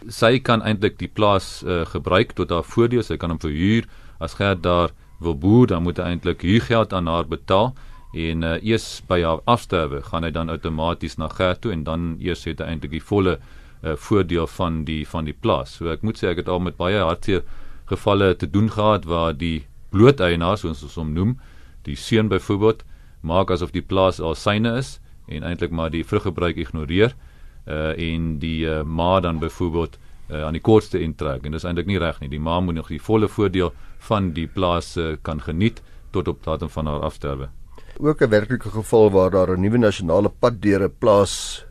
Sy 0.09 0.39
kan 0.39 0.63
eintlik 0.65 0.99
die 0.99 1.09
plaas 1.09 1.61
uh, 1.63 1.83
gebruik 1.89 2.35
tot 2.37 2.53
haar 2.53 2.65
voordeel, 2.65 3.03
sy 3.05 3.17
kan 3.21 3.33
hom 3.33 3.41
verhuur 3.41 3.87
as 4.21 4.37
Gert 4.37 4.63
daar 4.65 4.93
wil 5.21 5.37
boer, 5.37 5.67
dan 5.67 5.83
moet 5.85 5.97
hy 6.01 6.11
eintlik 6.15 6.41
huurgeld 6.41 6.93
aan 6.93 7.07
haar 7.07 7.27
betaal 7.29 7.71
en 8.11 8.43
uh, 8.43 8.57
eers 8.59 9.01
by 9.07 9.21
haar 9.23 9.39
afsterwe 9.47 10.01
gaan 10.09 10.25
hy 10.27 10.31
dan 10.35 10.51
outomaties 10.51 11.15
na 11.21 11.29
Gert 11.31 11.61
toe 11.63 11.71
en 11.71 11.85
dan 11.87 12.15
eers 12.19 12.43
het 12.49 12.59
hy 12.59 12.73
eintlik 12.73 12.97
die 12.97 13.03
volle 13.03 13.37
uh, 13.37 13.95
voordeel 13.95 14.49
van 14.57 14.83
die 14.87 15.03
van 15.07 15.29
die 15.29 15.37
plaas. 15.37 15.77
So 15.77 15.91
ek 15.93 16.03
moet 16.03 16.19
sê 16.19 16.33
ek 16.33 16.43
het 16.43 16.51
al 16.51 16.59
met 16.59 16.77
baie 16.79 16.99
hartseer 16.99 17.45
gevalle 17.91 18.33
te 18.35 18.49
doen 18.49 18.69
gehad 18.71 19.07
waar 19.07 19.33
die 19.37 19.63
blooteienaar 19.91 20.57
soos 20.59 20.83
ons 20.83 20.97
hom 20.99 21.13
noem, 21.15 21.37
die 21.87 21.95
seun 21.95 22.29
byvoorbeeld 22.31 22.83
maak 23.21 23.51
asof 23.51 23.71
die 23.71 23.85
plaas 23.85 24.19
al 24.19 24.35
syne 24.35 24.75
is 24.79 24.97
en 25.31 25.45
eintlik 25.47 25.71
maar 25.71 25.91
die 25.93 26.03
vruggebruik 26.03 26.57
ignoreer 26.57 27.13
uh, 27.67 27.93
en 27.95 28.37
die 28.41 28.65
uh, 28.67 28.81
ma 28.83 29.19
dan 29.19 29.39
byvoorbeeld 29.39 29.97
uh, 30.31 30.43
aan 30.47 30.57
die 30.57 30.63
kortste 30.63 30.99
intrek 30.99 31.45
en 31.45 31.55
dis 31.55 31.65
eintlik 31.67 31.89
nie 31.89 31.99
reg 32.01 32.19
nie. 32.21 32.31
Die 32.31 32.41
ma 32.41 32.59
moet 32.59 32.79
nog 32.79 32.91
die 32.91 33.01
volle 33.01 33.29
voordeel 33.29 33.71
van 34.07 34.31
die 34.33 34.47
plaas 34.47 34.95
uh, 34.97 35.15
kan 35.21 35.41
geniet 35.41 35.81
tot 36.11 36.27
op 36.27 36.43
datum 36.43 36.69
van 36.69 36.87
haar 36.89 37.03
afsterwe. 37.07 37.49
Ook 37.99 38.21
'n 38.21 38.29
werklike 38.29 38.69
geval 38.69 39.11
waar 39.11 39.31
daar 39.31 39.57
'n 39.57 39.61
nuwe 39.61 39.77
nasionale 39.77 40.29
pad 40.29 40.61
deur 40.61 40.83
'n 40.83 40.93
plaas 40.99 41.65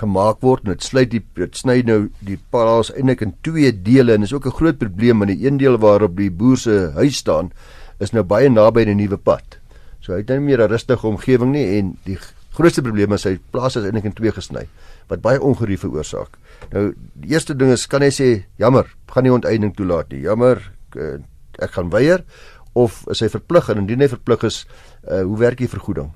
gemaak 0.00 0.40
word 0.40 0.64
en 0.64 0.72
dit 0.72 0.82
sluit 0.82 1.10
die 1.10 1.22
dit 1.34 1.56
sny 1.56 1.82
nou 1.86 2.10
die 2.20 2.38
plaas 2.50 2.90
eintlik 2.92 3.22
in 3.22 3.34
twee 3.46 3.72
dele 3.72 4.14
en 4.14 4.22
is 4.22 4.32
ook 4.32 4.46
'n 4.46 4.58
groot 4.58 4.78
probleem 4.78 5.18
want 5.18 5.30
die 5.30 5.46
een 5.46 5.56
deel 5.56 5.78
waarop 5.78 6.16
die 6.16 6.30
boer 6.30 6.56
se 6.56 6.92
huis 6.94 7.16
staan 7.16 7.52
is 8.00 8.12
nou 8.12 8.22
baie 8.22 8.48
naby 8.48 8.84
die 8.84 8.94
nuwe 8.94 9.16
pad. 9.16 9.58
So 10.00 10.12
hy 10.12 10.18
het 10.18 10.28
nou 10.28 10.38
nie 10.38 10.46
meer 10.46 10.62
'n 10.62 10.70
rustige 10.70 11.06
omgewing 11.06 11.52
nie 11.52 11.78
en 11.78 11.96
die 12.04 12.18
grootste 12.52 12.82
probleem 12.82 13.12
is 13.12 13.24
hy 13.24 13.38
plaas 13.50 13.76
is 13.76 13.84
eintlik 13.84 14.04
in 14.04 14.12
twee 14.12 14.32
gesny 14.32 14.66
wat 15.08 15.22
baie 15.22 15.40
ongerief 15.40 15.80
veroorsaak. 15.80 16.38
Nou 16.72 16.94
die 17.14 17.30
eerste 17.30 17.54
ding 17.54 17.72
is 17.72 17.86
kan 17.86 18.02
hy 18.02 18.10
sê 18.10 18.44
jammer, 18.58 18.86
gaan 19.06 19.22
nie 19.22 19.32
onteiening 19.32 19.74
toelaat 19.76 20.10
nie. 20.12 20.20
Jammer, 20.20 20.72
eh, 20.96 21.18
ek 21.58 21.70
gaan 21.76 21.90
weier 21.90 22.24
of 22.72 23.02
is 23.12 23.20
hy 23.20 23.28
verplig 23.28 23.68
en 23.68 23.82
indien 23.82 24.00
hy 24.00 24.08
verplig 24.08 24.44
is, 24.48 24.66
uh, 25.04 25.22
hoe 25.22 25.38
werk 25.38 25.58
die 25.58 25.68
vergoeding? 25.68 26.12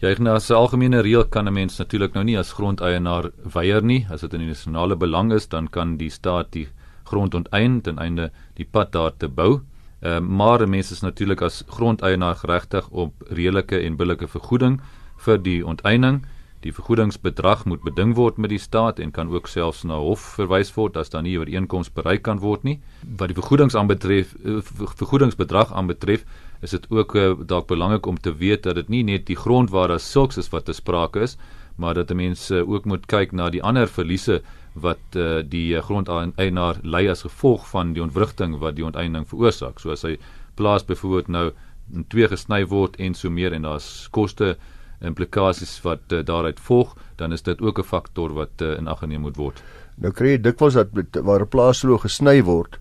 Ja, 0.00 0.14
as 0.32 0.48
'n 0.50 0.54
algemene 0.54 1.02
reël 1.02 1.28
kan 1.28 1.46
'n 1.46 1.52
mens 1.52 1.78
natuurlik 1.78 2.14
nou 2.14 2.24
nie 2.24 2.38
as 2.38 2.52
grondeienaar 2.52 3.30
weier 3.52 3.82
nie. 3.82 4.06
As 4.10 4.20
dit 4.20 4.32
in 4.34 4.40
die 4.40 4.48
nasionale 4.48 4.96
belang 4.96 5.32
is, 5.32 5.46
dan 5.46 5.68
kan 5.68 5.96
die 5.96 6.10
staat 6.10 6.52
die 6.52 6.68
grond 7.04 7.34
onteien 7.34 7.80
ten 7.82 7.98
einde 7.98 8.30
die 8.54 8.64
pad 8.64 8.92
daar 8.92 9.12
te 9.16 9.28
bou. 9.28 9.60
Ehm 10.00 10.24
uh, 10.24 10.36
maar 10.36 10.68
mense 10.68 10.92
is 10.92 11.02
natuurlik 11.02 11.42
as 11.42 11.64
grondeienaar 11.66 12.36
geregtig 12.36 12.88
op 12.90 13.12
redelike 13.28 13.78
en 13.78 13.96
billike 13.96 14.28
vergoeding 14.28 14.80
vir 15.16 15.42
die 15.42 15.66
onteiening. 15.66 16.24
Die 16.60 16.72
vergoedingsbedrag 16.76 17.62
moet 17.64 17.80
beding 17.86 18.10
word 18.18 18.36
met 18.36 18.52
die 18.52 18.60
staat 18.60 18.98
en 19.00 19.14
kan 19.16 19.30
ook 19.32 19.46
selfs 19.48 19.80
na 19.88 19.96
hof 19.96 20.20
verwys 20.36 20.68
word 20.76 20.98
as 21.00 21.08
daar 21.08 21.22
nie 21.24 21.38
ooreenkoms 21.40 21.88
bereik 21.96 22.26
kan 22.26 22.42
word 22.42 22.66
nie. 22.68 22.76
Wat 23.16 23.32
die 23.32 23.36
vergoedings 23.38 23.76
aanbetref, 23.80 24.34
eh, 24.44 24.58
vergoedingsbedrag 25.00 25.72
aanbetref, 25.72 26.26
is 26.60 26.74
dit 26.76 26.84
ook 26.92 27.14
uh, 27.16 27.32
dalk 27.48 27.70
belangrik 27.70 28.06
om 28.06 28.18
te 28.20 28.34
weet 28.36 28.66
dat 28.68 28.76
dit 28.76 28.90
nie 28.92 29.02
net 29.08 29.24
die 29.26 29.36
grondwaarde 29.36 29.96
sulks 29.98 30.36
is 30.36 30.50
wat 30.52 30.66
te 30.68 30.74
sprake 30.76 31.22
is, 31.24 31.38
maar 31.80 31.94
dat 31.96 32.12
mense 32.12 32.60
uh, 32.60 32.68
ook 32.68 32.84
moet 32.84 33.06
kyk 33.08 33.32
na 33.32 33.48
die 33.48 33.62
ander 33.64 33.88
verliese 33.88 34.42
wat 34.74 35.16
uh, 35.16 35.40
die 35.40 35.80
grondeienaar 35.80 36.82
ly 36.84 37.06
as 37.08 37.24
gevolg 37.24 37.64
van 37.70 37.94
die 37.96 38.04
ontwrigting 38.04 38.58
wat 38.60 38.76
die 38.76 38.84
onteiening 38.84 39.24
veroorsaak. 39.24 39.80
So 39.80 39.96
as 39.96 40.04
hy 40.04 40.18
plaas 40.60 40.84
byvoorbeeld 40.84 41.32
nou 41.32 41.46
in 41.94 42.04
twee 42.12 42.28
gesny 42.28 42.66
word 42.68 43.00
en 43.00 43.16
so 43.16 43.32
meer 43.32 43.56
en 43.56 43.64
daar's 43.64 44.10
koste 44.12 44.58
implikasies 45.00 45.80
wat 45.82 46.12
uh, 46.12 46.24
daaruit 46.24 46.60
volg, 46.60 46.96
dan 47.16 47.32
is 47.32 47.42
dit 47.42 47.60
ook 47.60 47.78
'n 47.78 47.82
faktor 47.82 48.32
wat 48.32 48.62
uh, 48.62 48.76
in 48.78 48.88
ag 48.88 48.98
geneem 48.98 49.20
moet 49.20 49.36
word. 49.36 49.62
Nou 49.96 50.12
kry 50.12 50.28
jy 50.36 50.40
dikwels 50.40 50.74
dat 50.74 50.88
waar 51.22 51.40
'n 51.40 51.48
plaas 51.48 51.78
so 51.78 51.98
gesny 51.98 52.42
word, 52.42 52.78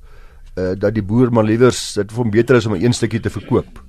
uh, 0.56 0.74
dat 0.78 0.94
die 0.94 1.04
boer 1.04 1.32
maar 1.32 1.44
liewers 1.44 1.94
dit 1.94 2.12
vir 2.12 2.24
hom 2.24 2.32
beter 2.32 2.56
is 2.56 2.66
om 2.66 2.74
'n 2.74 2.84
een 2.84 2.94
stukkie 2.94 3.20
te 3.20 3.30
verkoop. 3.30 3.84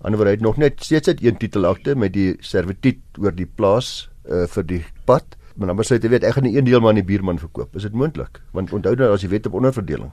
Anderswoorde 0.00 0.30
het 0.30 0.40
nog 0.40 0.56
net 0.56 0.80
steeds 0.84 1.08
uit 1.08 1.22
een 1.22 1.36
titelakte 1.36 1.94
met 1.94 2.12
die 2.12 2.36
servituut 2.40 2.98
oor 3.18 3.34
die 3.36 3.46
plaas 3.46 4.08
uh, 4.30 4.46
vir 4.46 4.64
die 4.66 4.84
pad. 5.04 5.36
Maar 5.56 5.74
dan 5.74 5.84
sê 5.84 5.98
jy 6.00 6.08
weet 6.08 6.24
ek 6.24 6.38
gaan 6.38 6.46
nie 6.48 6.56
een 6.56 6.64
deel 6.64 6.80
maar 6.80 6.94
aan 6.94 7.02
die 7.02 7.04
buurman 7.04 7.38
verkoop. 7.38 7.76
Is 7.76 7.82
dit 7.82 7.92
moontlik? 7.92 8.40
Want 8.56 8.72
onthou 8.72 8.94
nou 8.96 9.12
as 9.12 9.22
jy 9.22 9.28
wet 9.28 9.46
op 9.46 9.58
onderverdeling. 9.60 10.10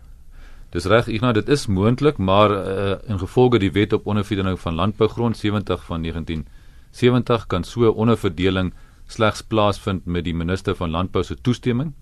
Dis 0.76 0.86
reg, 0.86 1.08
Ignas, 1.08 1.34
dit 1.34 1.50
is 1.50 1.68
moontlik, 1.68 2.18
maar 2.18 2.52
uh, 2.52 2.96
in 3.08 3.20
gevolge 3.20 3.60
die 3.64 3.72
wet 3.72 3.94
op 3.94 4.08
onderverdeling 4.12 4.60
van 4.60 4.76
landbougrond 4.76 5.38
70 5.38 5.86
van 5.86 6.04
1970 6.98 7.48
kan 7.48 7.64
so 7.64 7.92
onderverdeling 7.92 8.74
slegs 9.08 9.44
plaasvind 9.44 10.06
met 10.06 10.26
die 10.26 10.34
minister 10.34 10.76
van 10.76 10.92
landbou 10.92 11.24
se 11.24 11.36
toestemming. 11.36 11.94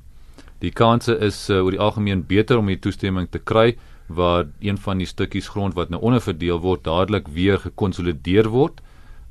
Die 0.64 0.72
kanse 0.72 1.18
is 1.20 1.50
uh, 1.50 1.64
oor 1.64 1.75
die 1.75 1.82
algemeen 1.84 2.24
beter 2.25 2.58
om 2.58 2.72
die 2.72 2.80
toestemming 2.80 3.28
te 3.30 3.40
kry 3.40 3.75
waar 4.08 4.46
een 4.62 4.78
van 4.78 5.02
die 5.02 5.10
stukkies 5.10 5.50
grond 5.50 5.75
wat 5.75 5.90
nou 5.90 6.02
onderverdeel 6.02 6.62
word 6.62 6.86
dadelik 6.86 7.28
weer 7.28 7.60
gekonsolideer 7.60 8.50
word 8.54 8.82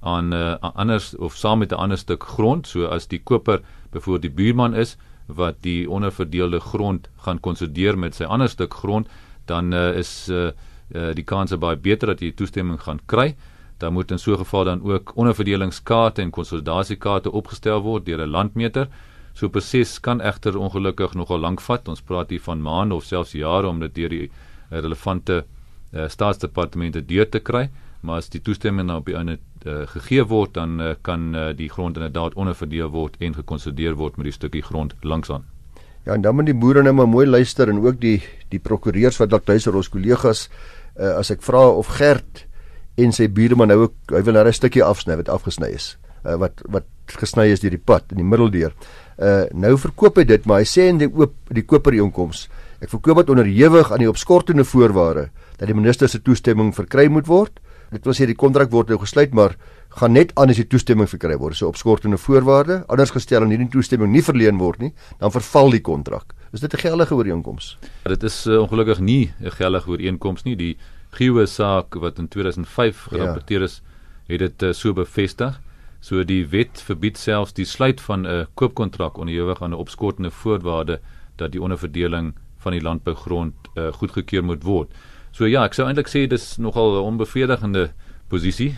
aan 0.05 0.29
'n 0.29 0.37
uh, 0.37 0.57
anders 0.61 1.17
of 1.17 1.37
saam 1.37 1.59
met 1.59 1.73
'n 1.73 1.81
ander 1.81 1.99
stuk 1.99 2.23
grond, 2.23 2.67
so 2.67 2.85
as 2.87 3.07
die 3.07 3.21
koper 3.25 3.63
byvoorbeeld 3.91 4.23
die 4.23 4.45
buurman 4.45 4.75
is 4.75 4.97
wat 5.27 5.57
die 5.61 5.91
onderverdeelde 5.91 6.61
grond 6.61 7.09
gaan 7.17 7.41
konsolideer 7.41 7.99
met 7.99 8.15
sy 8.15 8.25
ander 8.25 8.49
stuk 8.49 8.75
grond, 8.75 9.09
dan 9.47 9.73
uh, 9.73 9.97
is 9.97 10.29
uh, 10.29 10.51
uh, 10.93 11.15
die 11.15 11.25
kanse 11.25 11.57
baie 11.57 11.77
beter 11.77 12.07
dat 12.07 12.21
jy 12.21 12.33
toestemming 12.33 12.81
gaan 12.81 13.01
kry. 13.07 13.35
Dan 13.85 13.93
moet 13.93 14.11
in 14.11 14.19
so 14.19 14.33
'n 14.33 14.39
geval 14.39 14.65
dan 14.65 14.83
ook 14.83 15.13
onderverdelingskaarte 15.15 16.23
en 16.23 16.31
konsolidasiekaarte 16.31 17.33
opgestel 17.33 17.81
word 17.83 18.07
deur 18.07 18.21
'n 18.27 18.31
landmeter. 18.31 18.89
So 19.35 19.49
proses 19.49 20.01
kan 20.01 20.21
egter 20.21 20.57
ongelukkig 20.59 21.15
nogal 21.15 21.39
lank 21.39 21.61
vat. 21.61 21.89
Ons 21.89 22.01
praat 22.01 22.31
hier 22.31 22.41
van 22.41 22.63
maande 22.63 22.95
of 22.95 23.05
selfs 23.05 23.33
jare 23.33 23.67
om 23.67 23.81
dit 23.81 23.95
deur 23.95 24.09
die 24.09 24.31
relevante 24.71 25.45
uh, 25.93 26.09
staatsdepartemente 26.09 27.07
deur 27.07 27.29
te 27.29 27.39
kry. 27.39 27.71
Maar 28.01 28.17
as 28.17 28.29
die 28.29 28.41
toestemming 28.41 28.87
nou 28.87 28.99
op 28.99 29.07
die 29.07 29.17
einde 29.17 29.39
uh, 29.67 29.87
gegee 29.87 30.25
word, 30.25 30.55
dan 30.55 30.81
uh, 30.81 30.95
kan 31.03 31.35
uh, 31.35 31.51
die 31.57 31.69
grond 31.69 31.97
inderdaad 31.97 32.35
onderverdeel 32.35 32.89
word 32.89 33.17
en 33.19 33.35
gekonsolideer 33.35 33.95
word 33.95 34.17
met 34.17 34.25
die 34.25 34.33
stukkie 34.33 34.63
grond 34.63 34.95
langsaan. 35.01 35.45
Ja, 36.05 36.15
en 36.15 36.21
dan 36.21 36.35
moet 36.35 36.47
die 36.47 36.55
boere 36.55 36.83
nou 36.83 36.95
maar 36.95 37.09
mooi 37.09 37.27
luister 37.27 37.69
en 37.69 37.81
ook 37.85 38.01
die 38.01 38.23
die 38.49 38.61
prokureurs 38.61 39.19
wat 39.19 39.31
dalk 39.31 39.45
tuis 39.45 39.67
ons 39.67 39.89
kollegas 39.89 40.49
uh, 40.99 41.17
as 41.19 41.31
ek 41.31 41.43
vra 41.43 41.69
of 41.69 41.97
Gert 41.99 42.47
en 42.97 43.13
sy 43.13 43.29
buurman 43.29 43.69
nou 43.69 43.79
ook 43.87 44.15
hy 44.15 44.23
wil 44.23 44.35
nou 44.35 44.47
'n 44.47 44.53
stukkie 44.53 44.83
afsny 44.83 45.17
wat 45.17 45.29
afgesny 45.29 45.69
is. 45.75 45.97
Uh, 46.25 46.37
wat 46.37 46.63
wat 46.65 46.85
gesny 47.07 47.51
is 47.53 47.61
deur 47.61 47.71
die 47.71 47.85
pad 47.85 48.05
in 48.11 48.17
die 48.17 48.25
middeldeur. 48.25 48.73
Uh 49.19 49.45
nou 49.53 49.77
verkoop 49.79 50.17
hy 50.17 50.25
dit, 50.25 50.47
maar 50.47 50.59
hy 50.59 50.65
sê 50.65 50.89
in 50.89 50.99
die 50.99 51.09
oop 51.09 51.35
die 51.51 51.63
koperooreenkoms, 51.63 52.49
ek 52.81 52.91
verkoop 52.91 53.17
dit 53.17 53.31
onderhewig 53.31 53.93
aan 53.93 53.99
die 53.99 54.09
opskortende 54.09 54.65
voorwaarde 54.65 55.31
dat 55.59 55.67
die 55.69 55.75
minister 55.75 56.09
se 56.09 56.23
toestemming 56.23 56.75
verkry 56.75 57.09
moet 57.09 57.27
word. 57.27 57.61
Dit 57.91 58.05
wil 58.05 58.15
sê 58.15 58.27
die 58.27 58.35
kontrak 58.35 58.73
word 58.73 58.89
nou 58.89 58.99
gesluit, 58.99 59.35
maar 59.35 59.55
gaan 60.01 60.13
net 60.13 60.33
aan 60.35 60.51
as 60.51 60.59
die 60.59 60.67
toestemming 60.67 61.09
verkry 61.11 61.37
word. 61.39 61.57
So 61.57 61.69
opskortende 61.69 62.19
voorwaarde, 62.19 62.83
anders 62.89 63.13
gestel 63.15 63.45
en 63.45 63.53
hierdie 63.55 63.71
toestemming 63.71 64.11
nie 64.11 64.23
verleen 64.25 64.59
word 64.59 64.81
nie, 64.83 64.93
dan 65.21 65.31
verval 65.31 65.71
die 65.71 65.83
kontrak. 65.85 66.35
Is 66.53 66.61
dit 66.61 66.75
'n 66.75 66.79
geldige 66.79 67.15
ooreenkoms? 67.15 67.79
Dit 68.05 68.23
is 68.23 68.47
uh, 68.47 68.63
ongelukkig 68.63 69.01
nie 69.01 69.33
'n 69.41 69.51
geldige 69.51 69.91
ooreenkoms 69.91 70.43
nie. 70.45 70.57
Die 70.57 70.77
Giewe 71.15 71.47
saak 71.47 71.95
wat 72.03 72.19
in 72.19 72.29
2005 72.29 73.05
ja. 73.11 73.17
gerapporteer 73.17 73.63
is, 73.63 73.83
het 74.27 74.39
dit 74.39 74.63
uh, 74.63 74.73
so 74.73 74.93
bevestig. 74.93 75.61
So 76.05 76.25
die 76.25 76.43
wet 76.53 76.83
verbied 76.85 77.19
selfs 77.19 77.55
die 77.57 77.65
sluit 77.65 78.01
van 78.01 78.27
'n 78.27 78.47
koopkontrak 78.55 79.19
onderhewig 79.19 79.63
aan 79.63 79.71
'n 79.71 79.83
opskortende 79.85 80.31
voorwaarde 80.31 81.01
dat 81.37 81.53
die 81.53 81.63
onderverdeling 81.63 82.35
van 82.59 82.73
die 82.73 82.83
landbougrond 82.83 83.55
uh, 83.75 83.93
goedgekeur 83.93 84.45
moet 84.45 84.63
word. 84.63 84.91
So 85.33 85.47
ja, 85.47 85.65
ek 85.65 85.75
sou 85.75 85.87
eintlik 85.87 86.09
sê 86.09 86.27
dis 86.27 86.57
nogal 86.57 86.95
'n 86.95 87.07
onbevredigende 87.13 87.93
posisie 88.29 88.75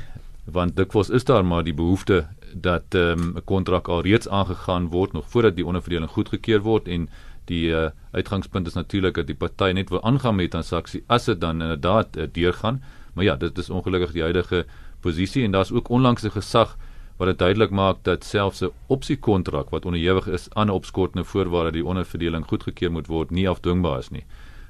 want 0.46 0.76
dikwels 0.76 1.10
is 1.10 1.24
daar 1.24 1.44
maar 1.44 1.64
die 1.66 1.74
behoefte 1.74 2.26
dat 2.54 2.94
ehm, 2.94 3.20
'n 3.20 3.36
um, 3.36 3.44
kontrak 3.44 3.88
al 3.88 4.02
reeds 4.02 4.28
aangegaan 4.28 4.88
word 4.88 5.12
nog 5.12 5.28
voordat 5.28 5.56
die 5.56 5.66
onderverdeling 5.66 6.10
goedgekeur 6.10 6.60
word 6.60 6.88
en 6.88 7.08
die 7.50 7.70
uh, 7.70 7.90
uitgangspunt 8.12 8.66
is 8.66 8.74
natuurlik 8.74 9.14
dat 9.14 9.26
die 9.26 9.36
party 9.36 9.70
net 9.74 9.90
wil 9.90 10.02
aangaan 10.02 10.36
met 10.36 10.46
'n 10.46 10.50
transaksie 10.50 11.04
as 11.06 11.24
dit 11.24 11.40
dan 11.40 11.62
inderdaad 11.62 12.16
uh, 12.16 12.26
deurgaan 12.32 12.82
maar 13.14 13.24
ja 13.24 13.36
dit 13.36 13.58
is 13.58 13.70
ongelukkig 13.70 14.12
die 14.12 14.22
huidige 14.22 14.66
posisie 15.00 15.44
en 15.44 15.50
daar's 15.50 15.72
ook 15.72 15.88
onlangs 15.88 16.22
'n 16.24 16.30
gesag 16.30 16.76
wat 17.16 17.28
dit 17.28 17.38
duidelik 17.38 17.70
maak 17.70 17.96
dat 18.02 18.24
selfs 18.24 18.62
'n 18.62 18.72
opsiekontrak 18.86 19.70
wat 19.70 19.84
onderhewig 19.84 20.26
is 20.26 20.48
aan 20.52 20.66
'n 20.66 20.70
opskortende 20.70 21.24
voorwaarde 21.24 21.72
die 21.72 21.84
onderverdeling 21.84 22.44
goedgekeur 22.46 22.92
moet 22.92 23.06
word 23.06 23.30
nie 23.30 23.48
afdwingbaar 23.48 23.98
is 23.98 24.10
nie 24.10 24.24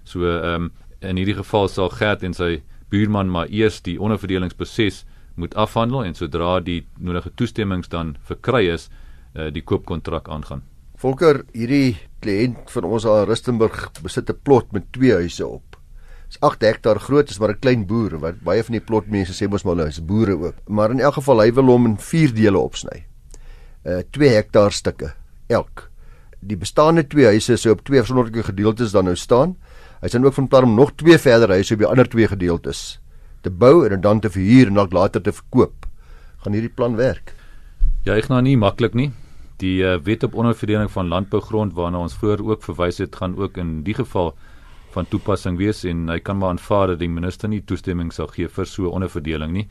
so 0.05 0.25
ehm 0.25 0.63
um, 0.63 0.73
in 1.01 1.17
hierdie 1.17 1.37
geval 1.37 1.69
sal 1.69 1.89
Gert 1.89 2.23
en 2.23 2.35
sy 2.35 2.63
buurman 2.89 3.31
maar 3.31 3.49
eers 3.49 3.83
die 3.83 4.01
onderverdelingsproses 4.01 5.05
moet 5.37 5.55
afhandel 5.55 6.05
en 6.05 6.15
sodra 6.15 6.61
die 6.65 6.87
nodige 6.99 7.33
toestemmings 7.35 7.91
dan 7.93 8.17
verkry 8.29 8.67
is, 8.73 8.89
uh, 9.35 9.51
die 9.53 9.63
koopkontrak 9.63 10.29
aangaan. 10.33 10.63
Volker, 10.97 11.43
hierdie 11.53 11.99
kliënt 12.25 12.71
van 12.73 12.87
ons 12.89 13.05
aan 13.05 13.27
Rustenburg 13.29 13.91
besit 14.01 14.31
'n 14.33 14.41
plot 14.43 14.73
met 14.73 14.87
twee 14.97 15.13
huise 15.13 15.45
op. 15.47 15.77
Dis 16.29 16.41
8 16.41 16.63
hektaar 16.63 16.99
groot, 16.99 17.29
is 17.29 17.39
maar 17.39 17.51
'n 17.51 17.61
klein 17.61 17.87
boer 17.87 18.19
wat 18.19 18.41
baie 18.41 18.63
van 18.65 18.73
die 18.73 18.81
plotmense 18.81 19.33
sê 19.33 19.49
mos 19.49 19.65
maar 19.65 19.77
hulle 19.77 19.89
is 19.89 20.01
boere 20.01 20.33
ook. 20.33 20.55
Maar 20.67 20.91
in 20.91 21.01
elk 21.01 21.15
geval 21.15 21.41
hy 21.41 21.53
wil 21.53 21.67
hom 21.67 21.87
in 21.87 21.99
4 21.99 22.33
dele 22.35 22.59
opsny. 22.59 23.05
Uh 23.85 24.03
2 24.11 24.29
hektaar 24.29 24.73
stukke 24.73 25.13
elk. 25.49 25.91
Die 26.41 26.57
bestaande 26.57 27.07
twee 27.07 27.27
huise 27.27 27.57
sou 27.57 27.73
op 27.73 27.85
twee 27.85 28.01
verskillende 28.01 28.43
gedeeltes 28.43 28.93
dan 28.93 29.05
nou 29.05 29.17
staan. 29.17 29.57
Hy 30.01 30.09
sê 30.09 30.25
ook 30.25 30.35
van 30.35 30.49
plan 30.49 30.65
om 30.65 30.75
nog 30.75 30.95
twee 30.97 31.19
verder 31.19 31.49
huise 31.49 31.75
op 31.75 31.81
die 31.81 31.89
ander 31.89 32.09
twee 32.09 32.27
gedeeltes 32.27 33.01
te 33.43 33.51
bou 33.51 33.87
en 33.87 34.01
dan 34.01 34.21
te 34.21 34.31
verhuur 34.31 34.67
en 34.67 34.75
dalk 34.75 34.93
later 34.93 35.23
te 35.23 35.33
verkoop. 35.33 35.87
Gaan 36.39 36.53
hierdie 36.53 36.73
plan 36.75 36.97
werk? 36.97 37.35
Ja, 38.05 38.15
ek 38.17 38.29
nou 38.29 38.41
nie 38.43 38.57
maklik 38.57 38.95
nie. 38.95 39.13
Die 39.63 39.81
uh, 39.83 39.97
wet 40.05 40.23
op 40.23 40.35
onderverdeling 40.35 40.91
van 40.91 41.09
landbougrond 41.09 41.73
waarna 41.73 41.99
ons 41.99 42.15
voor 42.15 42.43
ook 42.45 42.63
verwys 42.63 42.99
het, 42.99 43.17
gaan 43.17 43.37
ook 43.37 43.57
in 43.57 43.83
die 43.83 43.95
geval 43.95 44.35
van 44.97 45.09
toepassing 45.09 45.57
wees 45.61 45.85
en 45.85 46.09
hy 46.09 46.19
kan 46.25 46.39
maar 46.39 46.55
aanvaar 46.55 46.93
dat 46.93 47.01
die 47.01 47.09
minister 47.09 47.49
nie 47.49 47.63
toestemming 47.65 48.13
sal 48.13 48.29
gee 48.33 48.49
vir 48.49 48.67
so 48.67 48.89
'n 48.89 48.95
onderverdeling 48.99 49.53
nie. 49.53 49.67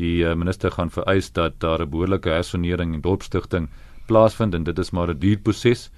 Die 0.00 0.24
uh, 0.24 0.34
minister 0.34 0.70
gaan 0.70 0.90
vereis 0.90 1.32
dat 1.32 1.60
daar 1.60 1.82
'n 1.82 1.90
behoorlike 1.90 2.28
hersonering 2.28 2.94
en 2.94 3.00
dorpstigting 3.00 3.68
plaasvind 4.06 4.54
en 4.54 4.64
dit 4.64 4.78
is 4.78 4.90
maar 4.90 5.08
'n 5.08 5.18
duur 5.18 5.38
proses. 5.38 5.90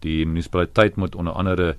Die 0.00 0.26
munisipaliteit 0.26 0.96
moet 0.96 1.14
onder 1.14 1.32
andere 1.32 1.76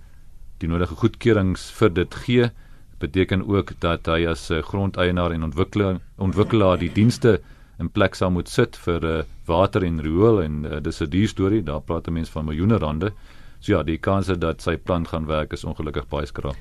die 0.57 0.69
nodige 0.69 0.95
goedkeurings 0.95 1.71
vir 1.71 1.93
dit 1.93 2.15
gee 2.15 2.51
beteken 2.99 3.47
ook 3.47 3.71
dat 3.79 4.05
hy 4.05 4.25
as 4.25 4.49
'n 4.49 4.53
uh, 4.53 4.63
grondeienaar 4.63 5.31
en 5.31 5.43
ontwikkelaar 5.43 5.99
ontwikkelaar 6.17 6.77
die 6.77 6.91
dienste 6.91 7.41
in 7.79 7.89
plek 7.89 8.15
sal 8.15 8.31
moet 8.31 8.49
sit 8.49 8.77
vir 8.85 9.05
uh, 9.05 9.23
water 9.45 9.83
en 9.83 10.01
riool 10.01 10.41
en 10.43 10.65
uh, 10.65 10.79
dis 10.81 11.01
'n 11.01 11.09
duur 11.09 11.27
storie 11.27 11.63
daar 11.63 11.81
praat 11.81 12.09
mense 12.09 12.31
van 12.31 12.45
miljoene 12.45 12.77
rande. 12.77 13.11
So 13.59 13.71
ja 13.71 13.83
die 13.83 13.97
kans 13.97 14.27
dat 14.27 14.61
sy 14.61 14.77
plan 14.77 15.07
gaan 15.07 15.25
werk 15.25 15.53
is 15.53 15.63
ongelukkig 15.63 16.07
baie 16.09 16.25
skraal. 16.25 16.55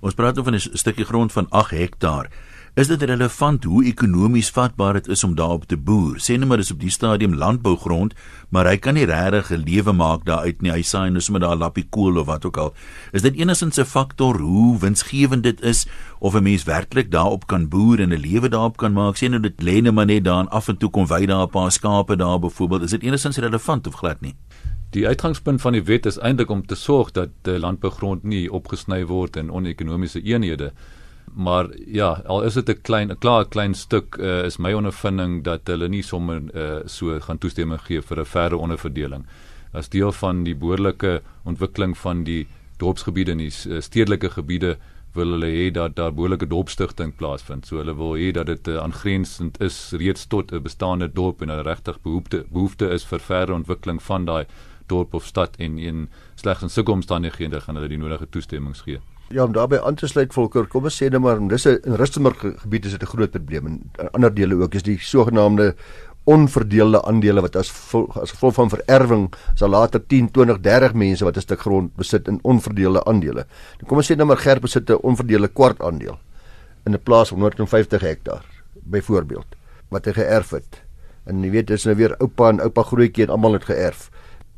Ons 0.00 0.14
praat 0.14 0.38
oor 0.38 0.50
'n 0.50 0.58
stukkie 0.58 1.04
grond 1.04 1.32
van 1.32 1.46
8 1.50 1.70
hektaar 1.70 2.30
Is 2.78 2.86
dit 2.86 3.02
relevant 3.02 3.64
hoe 3.66 3.80
ekonomies 3.90 4.52
vatbaar 4.54 5.00
dit 5.00 5.08
is 5.10 5.24
om 5.26 5.32
daarop 5.34 5.64
te 5.66 5.74
boer? 5.74 6.20
Sê 6.22 6.36
net 6.38 6.46
maar 6.46 6.60
dis 6.60 6.70
op 6.70 6.78
die 6.78 6.92
stadium 6.94 7.32
landbougrond, 7.34 8.12
maar 8.54 8.68
hy 8.70 8.76
kan 8.78 8.94
nie 8.94 9.06
regtig 9.10 9.50
'n 9.50 9.64
lewe 9.66 9.92
maak 9.92 10.22
daaruit 10.24 10.62
nie. 10.62 10.70
Hy 10.70 10.82
saai 10.82 11.10
net 11.10 11.24
sommer 11.24 11.40
daar 11.40 11.56
'n 11.56 11.58
lappie 11.58 11.88
kool 11.90 12.20
of 12.20 12.26
wat 12.26 12.44
ook 12.44 12.56
al. 12.56 12.74
Is 13.12 13.22
dit 13.22 13.34
enigsins 13.34 13.78
'n 13.78 13.84
faktor 13.84 14.38
hoe 14.38 14.78
winsgewend 14.78 15.42
dit 15.42 15.60
is 15.60 15.86
of 16.20 16.34
'n 16.34 16.42
mens 16.42 16.64
werklik 16.64 17.10
daarop 17.10 17.46
kan 17.46 17.68
boer 17.68 18.00
en 18.00 18.12
'n 18.12 18.20
lewe 18.20 18.48
daarop 18.48 18.76
kan 18.76 18.92
maak? 18.92 19.16
Sê 19.16 19.28
nou 19.28 19.40
dit 19.40 19.60
lê 19.60 19.82
net 19.82 19.94
maar 19.94 20.06
net 20.06 20.24
daar 20.24 20.48
af 20.48 20.68
en 20.68 20.76
toe 20.76 20.90
kom 20.90 21.06
wy 21.06 21.26
daar 21.26 21.46
'n 21.46 21.50
paar 21.50 21.72
skape 21.72 22.16
daar 22.16 22.38
byvoorbeeld. 22.38 22.82
Is 22.82 22.90
dit 22.90 23.02
enigsins 23.02 23.38
relevant 23.38 23.86
of 23.86 23.94
glad 23.94 24.20
nie? 24.20 24.36
Die 24.90 25.06
uitgangspunt 25.06 25.60
van 25.60 25.72
die 25.72 25.82
wet 25.82 26.06
is 26.06 26.18
eintlik 26.18 26.50
om 26.50 26.66
te 26.66 26.74
sorg 26.74 27.10
dat 27.10 27.28
die 27.42 27.58
landbougrond 27.58 28.22
nie 28.22 28.52
opgesny 28.52 29.04
word 29.04 29.36
in 29.36 29.50
onekonomiese 29.50 30.22
eenhede 30.22 30.72
maar 31.34 31.68
ja, 31.86 32.22
al 32.26 32.42
is 32.42 32.54
dit 32.54 32.68
'n 32.68 32.82
klein 32.82 33.10
'n 33.10 33.18
klaar 33.18 33.44
klein 33.48 33.74
stuk 33.74 34.16
uh, 34.16 34.44
is 34.44 34.56
my 34.56 34.72
ondervinding 34.72 35.44
dat 35.44 35.66
hulle 35.66 35.88
nie 35.88 36.02
sommer 36.02 36.42
uh, 36.54 36.80
so 36.86 37.20
gaan 37.20 37.38
toestemming 37.38 37.80
gee 37.80 38.00
vir 38.02 38.20
'n 38.20 38.24
verre 38.24 38.56
onderverdeling. 38.56 39.26
As 39.72 39.88
deel 39.88 40.12
van 40.12 40.44
die 40.44 40.54
behoorlike 40.54 41.22
ontwikkeling 41.44 41.96
van 41.98 42.24
die 42.24 42.46
dorpsgebiede 42.76 43.30
en 43.30 43.38
die 43.38 43.52
uh, 43.68 43.80
stedelike 43.80 44.30
gebiede 44.30 44.76
wil 45.12 45.30
hulle 45.34 45.50
hê 45.50 45.70
dat 45.70 45.96
daar 45.96 46.14
behoorlike 46.14 46.46
dorpstigting 46.46 47.16
plaasvind. 47.16 47.66
So 47.66 47.76
hulle 47.76 47.94
wil 47.96 48.16
hê 48.16 48.30
dat 48.32 48.46
dit 48.46 48.68
uh, 48.68 48.76
aangrensend 48.82 49.60
is 49.60 49.92
reeds 49.92 50.26
tot 50.26 50.52
'n 50.52 50.62
bestaande 50.62 51.12
dorp 51.12 51.42
en 51.42 51.50
'n 51.50 51.62
regtig 51.62 52.00
behoefte 52.02 52.44
behoefte 52.52 52.88
is 52.88 53.04
vir 53.04 53.20
verre 53.20 53.54
ontwikkeling 53.54 54.02
van 54.02 54.24
daai 54.24 54.46
dorp 54.86 55.14
of 55.14 55.24
stad 55.24 55.56
en 55.56 55.78
in 55.78 56.08
slegs 56.34 56.62
in 56.62 56.70
sulke 56.70 56.92
omstandighede 56.92 57.60
gaan 57.60 57.74
hulle 57.74 57.88
die 57.88 57.98
nodige 57.98 58.28
toestemmings 58.30 58.80
gee. 58.80 59.00
Ja, 59.28 59.44
om 59.44 59.52
daarbey 59.52 59.80
aan 59.84 59.94
te 59.94 60.08
sluit 60.08 60.32
volker, 60.32 60.64
kom 60.72 60.86
ons 60.88 60.94
sê 60.96 61.10
net 61.12 61.20
maar 61.20 61.36
dis 61.48 61.66
'n 61.66 61.80
in 61.84 61.96
Rustenburg 62.00 62.40
gebied 62.62 62.84
is 62.86 62.92
dit 62.92 63.02
'n 63.02 63.06
groot 63.06 63.30
probleem 63.30 63.66
en 63.66 64.10
ander 64.12 64.34
dele 64.34 64.54
ook 64.54 64.74
is 64.74 64.82
die 64.82 64.98
sogenaamde 64.98 65.74
onverdeelde 66.24 67.02
aandele 67.02 67.40
wat 67.40 67.56
as 67.56 67.70
as 68.20 68.30
gevolg 68.30 68.54
van 68.54 68.70
vererwing 68.70 69.32
sal 69.54 69.68
later 69.68 70.00
10, 70.06 70.30
20, 70.30 70.60
30 70.60 70.94
mense 70.94 71.24
wat 71.24 71.36
'n 71.36 71.40
stuk 71.40 71.60
grond 71.60 71.96
besit 71.96 72.28
in 72.28 72.38
onverdeelde 72.42 73.04
aandele. 73.04 73.46
Dan 73.78 73.88
kom 73.88 73.96
ons 73.98 74.10
sê 74.10 74.16
nou 74.16 74.26
maar 74.26 74.36
Gert 74.36 74.60
besit 74.60 74.90
'n 74.90 75.02
onverdeelde 75.02 75.48
kwart 75.48 75.82
aandeel 75.82 76.18
in 76.86 76.92
'n 76.92 77.02
plaas 77.02 77.28
van 77.28 77.38
150 77.38 78.00
hektaar 78.00 78.44
byvoorbeeld 78.74 79.56
wat 79.90 80.04
hy 80.04 80.12
geërf 80.12 80.50
het. 80.50 80.82
En 81.26 81.42
jy 81.42 81.50
weet 81.50 81.66
dis 81.66 81.84
nou 81.84 81.96
weer 81.96 82.16
oupa 82.16 82.48
en 82.48 82.60
oupa 82.60 82.82
grootjie 82.82 83.24
en 83.24 83.30
almal 83.30 83.52
het 83.52 83.64
geërf. 83.64 84.10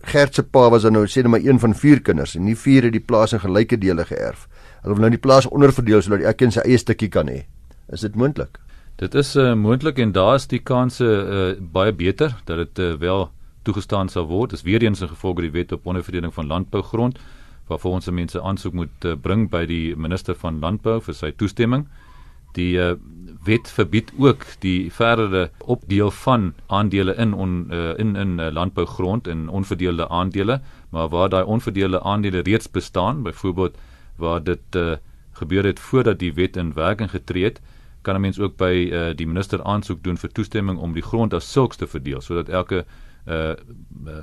Gert 0.03 0.35
se 0.35 0.43
pa 0.43 0.71
was 0.71 0.83
dan 0.83 0.93
nou 0.93 1.07
sê 1.07 1.23
net 1.23 1.27
maar 1.31 1.45
een 1.45 1.59
van 1.59 1.75
vier 1.75 2.01
kinders 2.01 2.37
en 2.37 2.45
nie 2.45 2.57
vier 2.57 2.83
het 2.83 2.93
die 2.93 3.05
plaas 3.05 3.33
in 3.33 3.41
gelyke 3.41 3.79
dele 3.79 4.05
geërf. 4.05 4.49
Hulle 4.83 4.95
wil 4.97 5.05
nou 5.05 5.11
die 5.11 5.21
plaas 5.21 5.49
onderverdeel 5.49 6.03
sodat 6.03 6.25
elkeen 6.25 6.53
sy 6.55 6.65
eie 6.65 6.79
stukkie 6.79 7.09
kan 7.09 7.29
hê. 7.29 7.45
Is 7.93 8.01
dit 8.07 8.17
moontlik? 8.17 8.59
Dit 9.01 9.15
is 9.15 9.35
uh, 9.37 9.55
moontlik 9.55 9.99
en 9.99 10.13
daar 10.13 10.35
is 10.35 10.47
die 10.47 10.61
kanse 10.61 11.05
uh, 11.05 11.53
baie 11.61 11.93
beter 11.93 12.37
dat 12.45 12.57
dit 12.65 12.79
uh, 12.79 12.95
wel 13.01 13.31
toegestaan 13.65 14.09
sal 14.09 14.27
word. 14.29 14.51
Dis 14.51 14.63
weer 14.63 14.83
eens 14.83 15.03
'n 15.03 15.09
gevolg 15.09 15.41
die 15.41 15.51
wet 15.51 15.73
op 15.73 15.87
onderverdeling 15.87 16.35
van 16.35 16.47
landbougrond 16.47 17.19
waarvoor 17.71 17.93
ons 17.93 18.11
mense 18.11 18.41
aansoek 18.43 18.73
moet 18.73 19.05
uh, 19.05 19.15
bring 19.15 19.49
by 19.51 19.65
die 19.67 19.97
minister 19.97 20.35
van 20.35 20.59
landbou 20.61 21.01
vir 21.01 21.15
sy 21.15 21.31
toestemming. 21.31 21.87
Die 22.59 22.75
uh, 22.79 22.97
wet 23.47 23.69
verbied 23.69 24.11
ook 24.19 24.45
die 24.65 24.91
verdere 24.93 25.51
opdeel 25.59 26.11
van 26.11 26.53
aandele 26.67 27.15
in 27.15 27.35
on, 27.35 27.69
uh, 27.71 27.99
in 27.99 28.17
in 28.17 28.39
uh, 28.39 28.51
landbougrond 28.53 29.29
in 29.29 29.49
onverdeelde 29.49 30.09
aandele, 30.09 30.61
maar 30.91 31.09
waar 31.09 31.29
daai 31.29 31.45
onverdeelde 31.45 32.03
aandele 32.03 32.43
reeds 32.43 32.71
bestaan, 32.71 33.23
byvoorbeeld 33.23 33.79
waar 34.21 34.43
dit 34.45 34.77
uh, 34.77 34.97
gebeur 35.41 35.65
het 35.65 35.81
voordat 35.81 36.19
die 36.21 36.33
wet 36.37 36.57
in 36.57 36.73
werking 36.77 37.11
getree 37.11 37.45
het, 37.45 37.61
kan 38.03 38.17
'n 38.17 38.21
mens 38.21 38.39
ook 38.39 38.57
by 38.57 38.89
uh, 38.93 39.11
die 39.17 39.27
minister 39.27 39.63
aansoek 39.63 40.03
doen 40.03 40.17
vir 40.17 40.33
toestemming 40.33 40.79
om 40.79 40.93
die 40.93 41.03
grond 41.03 41.35
as 41.35 41.53
sulks 41.53 41.77
te 41.77 41.87
verdeel 41.87 42.21
sodat 42.21 42.49
elke 42.49 42.85
uh, 43.27 43.53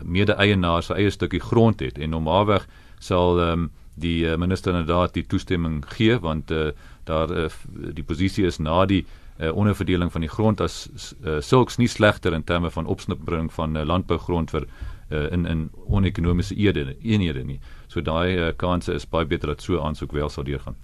mede-eienaar 0.03 0.83
sy 0.83 0.93
eie 0.93 1.09
stukkie 1.09 1.41
grond 1.41 1.79
het 1.79 1.97
en 1.97 2.09
normaalweg 2.09 2.67
sal 2.99 3.39
um, 3.39 3.69
die 3.95 4.25
uh, 4.25 4.35
minister 4.37 4.73
inderdaad 4.73 5.13
die 5.13 5.25
toestemming 5.25 5.85
gee 5.85 6.19
want 6.19 6.51
uh, 6.51 6.69
daar 7.03 7.31
uh, 7.31 7.47
die 7.93 8.03
posisie 8.03 8.45
is 8.45 8.57
na 8.57 8.85
die 8.85 9.05
uh, 9.39 9.53
onderverdeling 9.53 10.11
van 10.11 10.21
die 10.21 10.29
grond 10.29 10.61
as 10.61 10.87
uh, 11.23 11.37
sulks 11.39 11.77
nie 11.77 11.87
slegter 11.87 12.33
in 12.33 12.43
terme 12.43 12.71
van 12.71 12.85
opsnipping 12.85 13.51
van 13.53 13.77
uh, 13.77 13.85
landbougrond 13.85 14.51
vir 14.51 14.65
uh, 15.09 15.31
in 15.31 15.45
in 15.45 15.69
onekonomiese 15.85 16.55
eenhede 16.55 17.43
nie. 17.43 17.59
So 17.97 18.03
daai 18.05 18.37
uh, 18.37 18.51
kanse 18.53 18.93
is 18.93 19.07
baie 19.09 19.25
beter 19.25 19.49
dat 19.49 19.63
so 19.65 19.79
aansoek 19.81 20.11
wel 20.13 20.29
sal 20.29 20.45
deurgaan. 20.45 20.75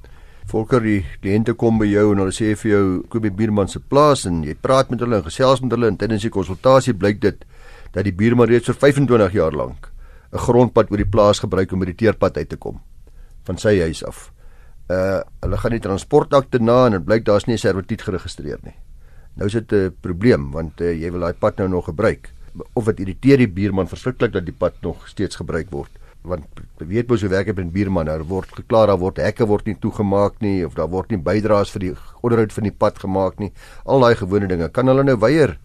Volker 0.49 0.81
die 0.81 1.03
kliënte 1.21 1.53
kom 1.53 1.77
by 1.77 1.85
jou 1.85 2.07
en 2.11 2.23
hulle 2.23 2.33
sê 2.33 2.55
vir 2.57 2.71
jou 2.71 2.85
Kobie 3.13 3.31
Bierman 3.37 3.69
se 3.69 3.77
plaas 3.79 4.25
en 4.25 4.39
jy 4.43 4.55
praat 4.65 4.89
met 4.89 5.03
hulle 5.05 5.19
en 5.21 5.27
gesels 5.27 5.61
met 5.61 5.75
hulle 5.75 5.91
en 5.91 5.99
tydens 6.01 6.25
die 6.25 6.33
konsultasie 6.33 6.95
blyk 6.97 7.21
dit 7.21 7.45
dat 7.93 8.07
die 8.07 8.15
buurman 8.17 8.49
reeds 8.49 8.71
vir 8.71 8.79
25 8.81 9.37
jaar 9.37 9.53
lank 9.53 9.91
'n 10.33 10.41
grondpad 10.47 10.89
oor 10.89 11.03
die 11.05 11.13
plaas 11.15 11.43
gebruik 11.45 11.71
om 11.71 11.85
by 11.85 11.91
die 11.93 11.99
teerpad 12.01 12.37
uit 12.37 12.49
te 12.49 12.57
kom 12.57 12.81
van 13.45 13.57
sy 13.61 13.77
huis 13.85 14.03
af. 14.03 14.31
Uh 14.89 15.21
hulle 15.45 15.57
gaan 15.57 15.77
die 15.77 15.85
transportakte 15.85 16.59
na 16.59 16.85
en 16.87 16.97
dit 16.97 17.05
blyk 17.05 17.25
daar's 17.29 17.45
nie 17.45 17.53
'n 17.53 17.65
servituut 17.67 18.01
geregistreer 18.01 18.59
nie. 18.63 18.77
Nou 19.37 19.45
is 19.45 19.53
dit 19.53 19.71
'n 19.71 19.93
probleem 20.01 20.51
want 20.51 20.81
uh, 20.81 20.89
jy 20.89 21.11
wil 21.11 21.29
daai 21.29 21.37
pad 21.37 21.57
nou 21.57 21.67
nog 21.67 21.85
gebruik. 21.85 22.33
Of 22.73 22.85
dit 22.85 22.99
irriteer 22.99 23.37
die 23.37 23.53
buurman 23.53 23.87
verskriklik 23.87 24.33
dat 24.33 24.45
die 24.45 24.57
pad 24.57 24.73
nog 24.81 25.07
steeds 25.07 25.35
gebruik 25.35 25.69
word 25.69 25.91
want 26.23 26.61
weet 26.77 27.09
mos 27.09 27.21
hoe 27.21 27.29
werk 27.31 27.49
dit 27.51 27.57
met 27.59 27.71
buurman 27.73 28.07
daar 28.07 28.23
word 28.27 28.51
geklaar 28.55 28.87
daar 28.87 28.99
word 28.99 29.19
hekke 29.19 29.47
word 29.47 29.67
nie 29.67 29.75
toegemaak 29.79 30.39
nie 30.43 30.65
of 30.65 30.75
daar 30.79 30.89
word 30.91 31.11
nie 31.11 31.19
bydraes 31.19 31.71
vir 31.75 31.85
die 31.85 31.93
onderhoud 32.21 32.53
van 32.55 32.67
die 32.67 32.75
pad 32.83 32.99
gemaak 33.03 33.39
nie. 33.39 33.51
Al 33.85 34.03
daai 34.03 34.15
gewone 34.15 34.47
dinge. 34.47 34.69
Kan 34.69 34.87
hulle 34.87 35.03
nou 35.03 35.17
weier 35.19 35.57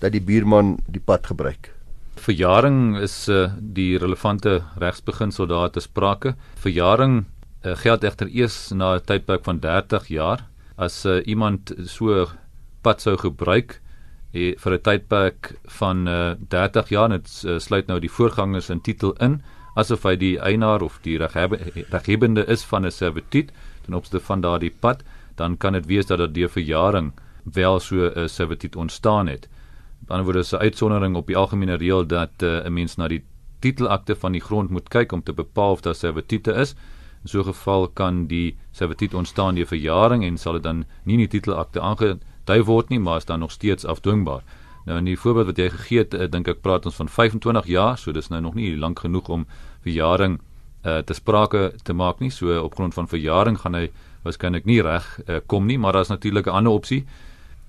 dat 0.00 0.12
die 0.12 0.24
buurman 0.24 0.78
die 0.86 1.02
pad 1.04 1.28
gebruik? 1.28 1.72
Verjaring 2.18 2.98
is 2.98 3.28
uh, 3.28 3.52
die 3.60 3.98
relevante 3.98 4.62
regsbeginsel 4.80 5.46
daar 5.46 5.70
te 5.70 5.80
sprake. 5.84 6.34
Verjaring 6.58 7.20
uh, 7.64 7.76
geld 7.76 8.04
egter 8.04 8.28
eers 8.32 8.72
na 8.72 8.96
'n 8.96 9.04
tydperk 9.04 9.44
van 9.44 9.60
30 9.60 10.08
jaar. 10.08 10.46
As 10.76 11.04
uh, 11.06 11.20
iemand 11.26 11.74
so 11.86 12.26
pad 12.82 13.02
sou 13.02 13.16
gebruik 13.16 13.80
eh, 14.32 14.54
vir 14.58 14.72
'n 14.72 14.82
tydperk 14.82 15.52
van 15.78 16.08
uh, 16.08 16.34
30 16.48 16.88
jaar 16.88 17.08
dit 17.08 17.28
uh, 17.44 17.58
sluit 17.58 17.86
nou 17.86 17.98
die 18.00 18.10
voorgangers 18.10 18.70
in 18.70 18.80
titel 18.80 19.12
in 19.20 19.42
asof 19.78 20.02
hy 20.02 20.16
die 20.16 20.34
eienaar 20.42 20.82
of 20.82 20.98
die 21.04 21.16
reghebende 21.18 22.44
is 22.46 22.64
van 22.64 22.86
'n 22.86 22.90
servituut 22.90 23.52
ten 23.84 23.94
opsigte 23.94 24.20
van 24.20 24.40
daardie 24.40 24.74
pad, 24.80 25.02
dan 25.36 25.56
kan 25.56 25.72
dit 25.72 25.86
wees 25.86 26.06
dat 26.06 26.18
dit 26.18 26.34
deur 26.34 26.48
verjaring 26.48 27.12
wel 27.44 27.80
so 27.80 28.10
'n 28.10 28.28
servituut 28.28 28.76
ontstaan 28.76 29.26
het. 29.26 29.48
Aan 29.48 30.06
die 30.06 30.10
ander 30.10 30.24
woorde 30.24 30.38
is 30.38 30.52
'n 30.52 30.56
uitsondering 30.56 31.16
op 31.16 31.26
die 31.26 31.36
algemene 31.36 31.76
reël 31.76 32.06
dat 32.06 32.42
uh, 32.42 32.64
'n 32.64 32.72
mens 32.72 32.96
na 32.96 33.08
die 33.08 33.24
titelakte 33.60 34.16
van 34.16 34.32
die 34.32 34.40
grond 34.40 34.70
moet 34.70 34.88
kyk 34.88 35.12
om 35.12 35.22
te 35.22 35.32
bepaal 35.32 35.72
of 35.72 35.80
daar 35.80 35.94
servitute 35.94 36.52
is. 36.52 36.74
In 37.22 37.28
so 37.28 37.40
'n 37.40 37.44
geval 37.44 37.88
kan 37.88 38.26
die 38.26 38.56
servituut 38.70 39.14
ontstaan 39.14 39.54
deur 39.54 39.66
verjaring 39.66 40.24
en 40.24 40.38
sal 40.38 40.52
dit 40.52 40.62
dan 40.62 40.84
nie 41.04 41.14
in 41.14 41.28
die 41.28 41.40
titelakte 41.40 41.80
aangedui 41.80 42.62
word 42.64 42.88
nie, 42.88 43.00
maar 43.00 43.16
is 43.16 43.24
dan 43.24 43.38
nog 43.38 43.50
steeds 43.50 43.84
afdwingbaar. 43.84 44.42
Nou 44.84 44.98
in 44.98 45.04
die 45.04 45.18
voorbeeld 45.18 45.46
wat 45.46 45.56
jy 45.56 45.68
gegee 45.70 45.98
het, 45.98 46.14
uh, 46.14 46.28
dink 46.30 46.48
ek 46.48 46.60
praat 46.60 46.86
ons 46.86 46.94
van 46.94 47.08
25 47.08 47.66
jaar, 47.66 47.98
so 47.98 48.12
dis 48.12 48.28
nou 48.28 48.40
nog 48.40 48.54
nie 48.54 48.76
lank 48.76 48.98
genoeg 48.98 49.28
om 49.28 49.46
verjaring 49.82 50.38
uh, 50.84 50.98
te 50.98 51.14
sprake 51.14 51.72
te 51.82 51.92
maak 51.92 52.20
nie. 52.20 52.30
So 52.30 52.60
op 52.62 52.74
grond 52.74 52.94
van 52.94 53.08
verjaring 53.08 53.58
gaan 53.58 53.74
hy 53.74 53.88
waarskynlik 54.24 54.64
nie 54.64 54.80
reg 54.82 55.06
uh, 55.26 55.40
kom 55.46 55.66
nie, 55.66 55.78
maar 55.78 55.92
daar's 55.92 56.08
natuurlik 56.08 56.46
'n 56.46 56.50
ander 56.60 56.72
opsie. 56.72 57.04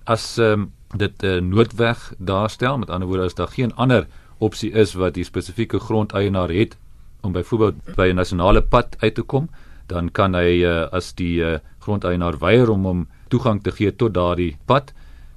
As 0.05 0.37
um, 0.37 0.71
dit 0.95 1.23
'n 1.23 1.25
uh, 1.25 1.41
noodweg 1.41 2.13
daarstel, 2.17 2.77
met 2.77 2.89
ander 2.89 3.07
woorde 3.07 3.23
as 3.23 3.35
daar 3.35 3.47
geen 3.47 3.75
ander 3.75 4.07
opsie 4.37 4.71
is 4.71 4.93
wat 4.93 5.13
die 5.13 5.23
spesifieke 5.23 5.79
grondeienaar 5.79 6.49
het 6.49 6.77
om 7.21 7.31
byvoorbeeld 7.31 7.95
by 7.95 8.09
'n 8.09 8.15
nasionale 8.15 8.61
pad 8.61 8.95
uit 8.99 9.15
te 9.15 9.21
kom, 9.21 9.49
dan 9.87 10.11
kan 10.11 10.33
hy 10.33 10.63
uh, 10.63 10.87
as 10.91 11.13
die 11.13 11.41
uh, 11.41 11.59
grondeienaar 11.79 12.37
weier 12.39 12.69
om 12.69 12.85
hom 12.85 13.07
toegang 13.27 13.63
te 13.63 13.71
gee 13.71 13.95
tot 13.95 14.13
daardie 14.13 14.57
pad, 14.65 14.93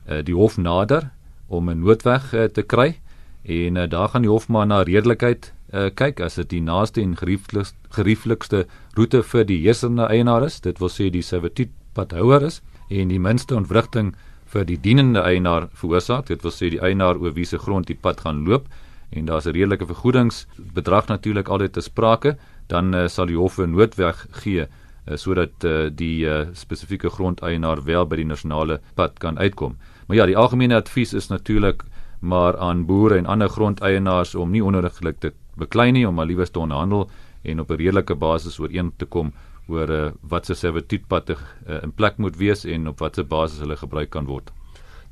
uh, 0.08 0.22
die 0.24 0.34
hof 0.34 0.56
nader 0.56 1.10
om 1.48 1.70
'n 1.70 1.80
noodweg 1.80 2.32
uh, 2.34 2.44
te 2.44 2.62
kry 2.62 2.98
en 3.42 3.76
uh, 3.76 3.88
daar 3.88 4.08
gaan 4.08 4.22
die 4.22 4.30
hof 4.30 4.48
maar 4.48 4.66
na 4.66 4.82
redelikheid 4.82 5.52
uh, 5.72 5.90
kyk 5.94 6.20
as 6.20 6.36
dit 6.40 6.50
die 6.50 6.60
naaste 6.60 7.02
en 7.02 7.16
gerieflikste 7.16 7.76
gerieflikste 7.92 8.66
roete 8.96 9.22
vir 9.22 9.44
die 9.44 9.58
heersende 9.64 10.06
eienaar 10.08 10.46
is, 10.46 10.60
dit 10.60 10.78
wil 10.80 10.88
sê 10.88 11.10
die 11.12 11.22
servituut 11.22 11.72
padhouer 11.94 12.46
is 12.46 12.62
en 12.88 13.08
die 13.08 13.20
minste 13.20 13.56
ontwrigting 13.56 14.14
vir 14.52 14.64
die 14.68 14.78
dienende 14.80 15.20
eienaar 15.20 15.68
veroorsaak, 15.76 16.26
dit 16.28 16.42
wil 16.44 16.52
sê 16.52 16.70
die 16.72 16.80
eienaar 16.80 17.20
oor 17.20 17.34
wie 17.36 17.44
se 17.48 17.58
grond 17.58 17.88
die 17.88 17.96
pad 17.96 18.20
gaan 18.24 18.44
loop 18.48 18.68
en 19.12 19.26
daar's 19.28 19.46
'n 19.46 19.52
redelike 19.52 19.86
vergoedingsbedrag 19.86 21.08
natuurlik 21.08 21.48
altyd 21.48 21.72
te 21.72 21.80
sprake, 21.80 22.36
dan 22.68 22.94
uh, 22.94 23.08
sal 23.08 23.26
die 23.26 23.36
hof 23.36 23.58
'n 23.58 23.72
noodweg 23.72 24.26
gee 24.30 24.64
uh, 24.64 25.16
sodat 25.16 25.64
uh, 25.64 25.90
die 25.92 26.24
uh, 26.24 26.46
spesifieke 26.52 27.10
grondeienaar 27.10 27.84
wel 27.84 28.06
by 28.06 28.16
die 28.16 28.24
nasionale 28.24 28.80
pad 28.94 29.18
kan 29.18 29.38
uitkom. 29.38 29.76
Maar 30.06 30.16
ja, 30.16 30.26
die 30.26 30.36
algemene 30.36 30.76
advies 30.76 31.12
is 31.12 31.28
natuurlik 31.28 31.84
maar 32.20 32.56
aan 32.58 32.86
boere 32.86 33.16
en 33.18 33.26
ander 33.26 33.48
grondeienaars 33.48 34.34
om 34.34 34.50
nie 34.50 34.64
onnodiglik 34.64 35.18
te 35.18 35.32
beklei 35.62 35.90
nie 35.92 36.04
om 36.08 36.14
maar 36.18 36.28
liewes 36.30 36.52
te 36.52 36.60
onderhandel 36.62 37.08
en 37.42 37.60
op 37.60 37.70
'n 37.70 37.80
redelike 37.80 38.14
basis 38.14 38.58
ooreen 38.58 38.92
te 38.96 39.06
kom 39.06 39.32
oor 39.68 39.90
uh, 39.90 40.10
wat 40.20 40.46
se 40.46 40.54
servituutpad 40.54 41.30
uh, 41.30 41.82
in 41.82 41.92
plek 41.92 42.18
moet 42.18 42.36
wees 42.36 42.64
en 42.64 42.88
op 42.88 42.98
watter 42.98 43.24
basis 43.24 43.62
hulle 43.62 43.76
gebruik 43.76 44.10
kan 44.10 44.26
word. 44.26 44.50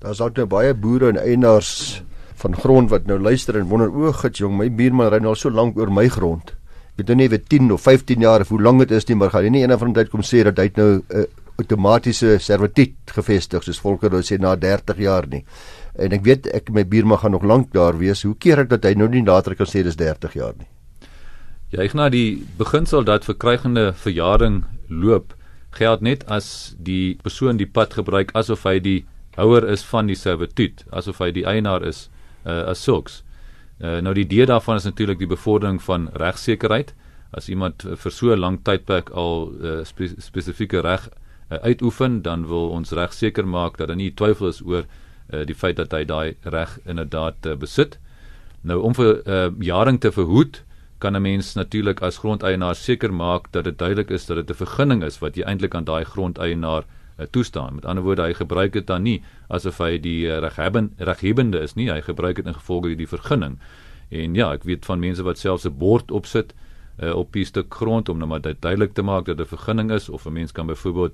Daar's 0.01 0.21
ook 0.21 0.37
nou 0.37 0.47
baie 0.47 0.75
boere 0.75 1.09
en 1.09 1.21
eienaars 1.21 2.03
van 2.41 2.57
grond 2.57 2.91
wat 2.91 3.07
nou 3.07 3.19
luister 3.19 3.59
en 3.59 3.69
wonder 3.69 3.91
o, 3.93 4.13
gits 4.13 4.41
jong, 4.41 4.57
my 4.57 4.71
buurman 4.71 5.11
ry 5.13 5.21
nou 5.21 5.35
al 5.35 5.37
so 5.37 5.51
lank 5.51 5.77
oor 5.77 5.91
my 5.93 6.09
grond. 6.09 6.55
Ek 6.91 7.03
weet 7.03 7.13
nou 7.13 7.17
nie 7.17 7.29
weet 7.29 7.49
10 7.49 7.73
of 7.73 7.83
15 7.83 8.21
jaar 8.21 8.41
of 8.41 8.49
hoe 8.49 8.61
lank 8.61 8.81
dit 8.81 8.91
is 8.91 9.07
nie, 9.09 9.17
maar 9.17 9.31
gaan 9.31 9.53
nie 9.53 9.63
eendag 9.63 9.79
van 9.79 9.93
tyd 9.93 10.11
kom 10.11 10.25
sê 10.27 10.43
dat 10.45 10.59
hy 10.59 10.71
nou 10.77 10.91
'n 10.97 11.05
uh, 11.21 11.27
outomatiese 11.61 12.39
servituut 12.41 13.13
gevestig 13.15 13.63
soos 13.63 13.81
Volker 13.81 14.11
nou 14.11 14.23
sê 14.25 14.39
na 14.41 14.55
30 14.57 14.99
jaar 15.05 15.27
nie 15.29 15.45
en 16.01 16.13
ek 16.17 16.25
weet 16.25 16.47
ek 16.57 16.71
my 16.75 16.85
buurman 16.89 17.21
gaan 17.23 17.37
nog 17.37 17.45
lank 17.45 17.73
daar 17.77 17.99
wees. 18.01 18.23
Hoe 18.23 18.37
keer 18.39 18.65
ek 18.65 18.71
dat 18.73 18.85
hy 18.85 18.95
nou 18.99 19.09
nie 19.09 19.25
later 19.27 19.55
kan 19.55 19.69
sê 19.69 19.85
dis 19.85 19.99
30 20.01 20.35
jaar 20.39 20.55
nie? 20.59 20.69
Ja, 21.71 21.85
ek 21.85 21.95
na 21.95 22.09
die 22.11 22.43
beginsel 22.59 23.05
dat 23.07 23.29
verkrygende 23.29 23.93
verjaring 23.95 24.65
loop 24.89 25.37
geld 25.77 26.03
net 26.03 26.25
as 26.27 26.75
die 26.79 27.17
persoon 27.23 27.61
die 27.61 27.69
pad 27.69 27.95
gebruik 27.95 28.33
asof 28.35 28.65
hy 28.67 28.81
die 28.83 28.99
houer 29.39 29.67
is 29.71 29.85
van 29.87 30.11
die 30.11 30.19
servituut, 30.19 30.83
asof 30.91 31.21
hy 31.23 31.31
die 31.35 31.47
eienaar 31.47 31.85
is 31.87 32.09
uh, 32.45 32.73
as 32.73 32.83
sulks. 32.83 33.21
Uh, 33.79 34.01
nou 34.05 34.13
die 34.17 34.27
idee 34.27 34.49
daarvan 34.51 34.81
is 34.81 34.89
natuurlik 34.89 35.21
die 35.23 35.31
bevordering 35.31 35.79
van 35.83 36.09
regsekerheid. 36.21 36.93
As 37.33 37.49
iemand 37.49 37.87
vir 37.87 38.13
so 38.13 38.35
'n 38.35 38.41
lang 38.41 38.59
tydperk 38.67 39.11
al 39.15 39.53
uh, 39.63 39.85
spe 39.85 40.11
spesifieke 40.19 40.83
reg 40.83 41.09
uh, 41.09 41.63
uitoefen, 41.63 42.23
dan 42.23 42.49
wil 42.51 42.71
ons 42.71 42.93
reg 42.93 43.15
seker 43.15 43.47
maak 43.47 43.79
dat 43.79 43.89
daar 43.89 43.97
nie 43.97 44.11
twyfel 44.11 44.49
is 44.49 44.61
oor 44.63 44.85
uh, 45.33 45.45
die 45.47 45.55
feit 45.55 45.77
dat 45.77 45.93
hy 45.93 46.05
daai 46.05 46.37
reg 46.43 46.79
inderdaad 46.85 47.47
uh, 47.47 47.55
besit. 47.55 47.99
Nou 48.63 48.81
om 48.83 48.95
vir 48.95 49.23
uh, 49.27 49.49
jaring 49.59 50.01
te 50.01 50.13
verhoed, 50.13 50.63
kan 51.01 51.17
'n 51.17 51.23
mens 51.23 51.55
natuurlik 51.55 52.03
as 52.03 52.19
grondeienaar 52.19 52.75
seker 52.75 53.13
maak 53.13 53.53
dat 53.53 53.65
dit 53.65 53.79
duidelik 53.79 54.11
is 54.11 54.27
dat 54.27 54.37
dit 54.37 54.51
'n 54.51 54.65
vergunning 54.65 55.03
is 55.03 55.19
wat 55.19 55.37
jy 55.37 55.43
eintlik 55.43 55.75
aan 55.75 55.85
daai 55.85 56.05
grondeienaar 56.05 56.85
uh, 56.85 57.27
toestaan. 57.31 57.75
Met 57.75 57.85
ander 57.85 58.05
woorde, 58.05 58.23
hy 58.23 58.35
gebruik 58.35 58.73
dit 58.73 58.87
dan 58.87 59.03
nie 59.03 59.23
asof 59.49 59.79
hy 59.79 59.99
die 59.99 60.27
uh, 60.27 60.39
reghebben 60.39 60.93
reghebende 60.99 61.61
is 61.61 61.75
nie, 61.75 61.91
hy 61.91 62.01
gebruik 62.01 62.37
dit 62.37 62.47
in 62.47 62.55
gevolge 62.55 62.97
die 62.97 63.09
vergunning. 63.09 63.59
En 64.11 64.35
ja, 64.35 64.53
ek 64.53 64.65
weet 64.65 64.85
van 64.85 64.99
mense 64.99 65.23
wat 65.23 65.39
selfs 65.39 65.65
'n 65.65 65.79
bord 65.79 66.11
opsit 66.11 66.55
uh, 67.03 67.15
op 67.15 67.37
'n 67.37 67.45
stuk 67.45 67.75
grond 67.75 68.09
om 68.09 68.19
net 68.19 68.29
maar 68.29 68.41
duidelik 68.43 68.93
te 68.93 69.03
maak 69.03 69.25
dat 69.25 69.41
'n 69.41 69.47
vergunning 69.47 69.91
is 69.91 70.09
of 70.09 70.27
'n 70.27 70.33
mens 70.33 70.53
kan 70.53 70.67
byvoorbeeld 70.67 71.13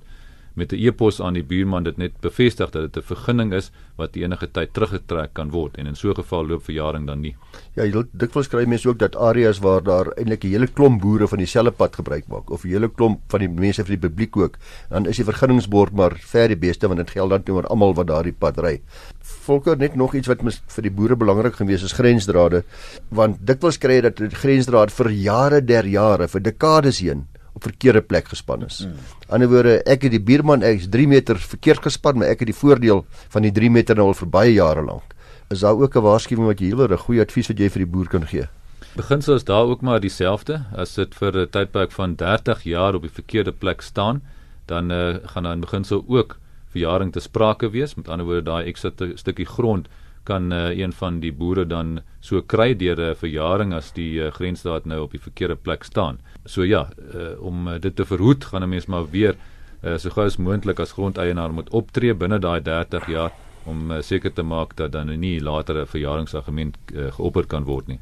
met 0.56 0.72
'n 0.72 0.80
e-pos 0.86 1.20
aan 1.20 1.34
die 1.34 1.44
buurman 1.44 1.84
dit 1.84 1.96
net 1.96 2.12
bevestig 2.20 2.70
dat 2.70 2.92
dit 2.92 2.96
'n 2.96 3.06
vergunning 3.06 3.52
is 3.52 3.70
wat 3.96 4.16
enige 4.16 4.48
tyd 4.50 4.72
teruggetrek 4.72 5.34
kan 5.34 5.50
word 5.50 5.76
en 5.76 5.86
in 5.86 5.94
so 5.94 6.08
'n 6.08 6.14
geval 6.14 6.46
loop 6.46 6.64
verjaring 6.64 7.06
dan 7.06 7.20
nie. 7.20 7.36
Ja, 7.74 8.02
dikwels 8.12 8.48
kry 8.48 8.64
mense 8.64 8.88
ook 8.88 8.98
dat 8.98 9.16
areas 9.16 9.58
waar 9.58 9.82
daar 9.82 10.06
eintlik 10.16 10.44
'n 10.44 10.48
hele 10.48 10.66
klomp 10.66 11.00
boere 11.00 11.28
van 11.28 11.38
dieselfde 11.38 11.70
pad 11.70 11.96
gebruik 11.96 12.26
maak 12.26 12.50
of 12.50 12.64
'n 12.64 12.68
hele 12.68 12.88
klomp 12.88 13.20
van 13.28 13.40
die 13.40 13.48
mense 13.48 13.84
vir 13.84 13.98
die 13.98 14.08
publiek 14.08 14.36
ook, 14.36 14.56
dan 14.88 15.06
is 15.06 15.16
die 15.16 15.24
vergunningsbord 15.24 15.92
maar 15.92 16.16
ver 16.16 16.48
die 16.48 16.56
beste 16.56 16.88
want 16.88 16.98
dit 16.98 17.10
geld 17.10 17.30
dan 17.30 17.54
oor 17.54 17.66
almal 17.66 17.94
wat 17.94 18.06
daardie 18.06 18.32
pad 18.38 18.58
ry. 18.58 18.80
Volker 19.20 19.76
net 19.76 19.94
nog 19.94 20.14
iets 20.14 20.28
wat 20.28 20.42
mis 20.42 20.62
vir 20.66 20.82
die 20.82 20.90
boere 20.90 21.16
belangrik 21.16 21.54
gewees 21.54 21.82
is 21.82 21.92
grensdrade 21.92 22.64
want 23.08 23.46
dikwels 23.46 23.78
kry 23.78 23.94
jy 23.94 24.00
dat 24.00 24.20
grensdraad 24.32 24.92
vir 24.92 25.10
jare 25.10 25.60
der 25.64 25.86
jare 25.86 26.28
vir 26.28 26.42
dekades 26.42 27.00
heen 27.00 27.26
op 27.56 27.64
verkeerde 27.64 28.02
plek 28.04 28.28
gespan 28.28 28.64
is. 28.66 28.82
Hmm. 28.84 28.98
Ander 29.32 29.48
woorde, 29.48 29.78
ek 29.88 30.04
het 30.06 30.12
die 30.12 30.22
buurman 30.22 30.64
ek 30.66 30.84
is 30.84 30.90
3 30.92 31.08
meter 31.08 31.40
verkeerd 31.40 31.86
gespan, 31.88 32.20
maar 32.20 32.28
ek 32.34 32.44
het 32.44 32.52
die 32.52 32.58
voordeel 32.58 33.04
van 33.32 33.46
die 33.48 33.52
3 33.56 33.70
meter 33.72 33.96
nou 33.96 34.10
al 34.10 34.18
vir 34.18 34.28
baie 34.28 34.52
jare 34.52 34.84
lank. 34.84 35.16
Is 35.50 35.64
daar 35.64 35.78
ook 35.78 35.96
'n 35.96 36.04
waarskuwing 36.04 36.46
wat 36.46 36.60
jy 36.60 36.66
hieroor 36.72 36.92
'n 36.92 37.04
goeie 37.06 37.22
advies 37.22 37.48
wat 37.48 37.58
jy 37.58 37.68
vir 37.70 37.84
die 37.84 37.92
boer 37.92 38.08
kan 38.08 38.26
gee? 38.26 38.48
Beginsel 38.96 39.34
is 39.34 39.44
daar 39.44 39.64
ook 39.64 39.82
maar 39.82 40.00
dieselfde. 40.00 40.64
As 40.76 40.94
dit 40.94 41.14
vir 41.14 41.32
'n 41.36 41.48
tydperk 41.50 41.92
van 41.92 42.14
30 42.16 42.62
jaar 42.64 42.94
op 42.94 43.02
die 43.02 43.10
verkeerde 43.10 43.52
plek 43.52 43.80
staan, 43.80 44.22
dan 44.66 44.90
uh, 44.90 45.16
gaan 45.24 45.42
daar 45.42 45.52
in 45.52 45.60
beginsel 45.60 46.04
ook 46.08 46.38
verjaring 46.70 47.12
te 47.12 47.20
sprake 47.20 47.70
wees. 47.70 47.94
Met 47.94 48.08
ander 48.08 48.26
woorde, 48.26 48.42
daai 48.42 48.66
ekstra 48.66 48.90
stukkie 49.14 49.46
grond 49.46 49.88
kan 50.26 50.52
uh, 50.52 50.68
een 50.74 50.92
van 50.92 51.20
die 51.22 51.32
boere 51.32 51.64
dan 51.66 52.00
so 52.20 52.42
kry 52.42 52.74
deur 52.74 52.98
'n 52.98 53.10
uh, 53.10 53.14
verjaring 53.14 53.72
as 53.74 53.92
die 53.92 54.18
uh, 54.20 54.30
grensdaad 54.30 54.86
nou 54.86 55.00
op 55.02 55.12
die 55.12 55.22
verkeerde 55.22 55.56
plek 55.56 55.84
staan. 55.84 56.18
So 56.44 56.64
ja, 56.64 56.88
uh, 57.14 57.40
om 57.40 57.68
uh, 57.68 57.78
dit 57.80 57.96
te 57.96 58.04
verhoed, 58.04 58.44
gaan 58.44 58.62
'n 58.62 58.68
mens 58.68 58.86
maar 58.86 59.10
weer 59.10 59.36
uh, 59.82 59.96
so 59.98 60.10
gou 60.10 60.26
as 60.26 60.36
moontlik 60.36 60.80
as 60.80 60.92
grondeienaar 60.92 61.52
moet 61.52 61.70
optree 61.70 62.14
binne 62.14 62.38
daai 62.38 62.60
30 62.60 63.06
jaar 63.12 63.32
om 63.66 63.90
uh, 63.90 64.02
seker 64.02 64.32
te 64.32 64.42
maak 64.42 64.76
dat 64.76 64.92
dan 64.92 65.12
nie 65.20 65.40
later 65.40 65.82
'n 65.82 65.86
verjaringsargument 65.86 66.76
uh, 66.94 67.12
geopper 67.12 67.46
kan 67.46 67.64
word 67.64 67.88
nie. 67.88 68.00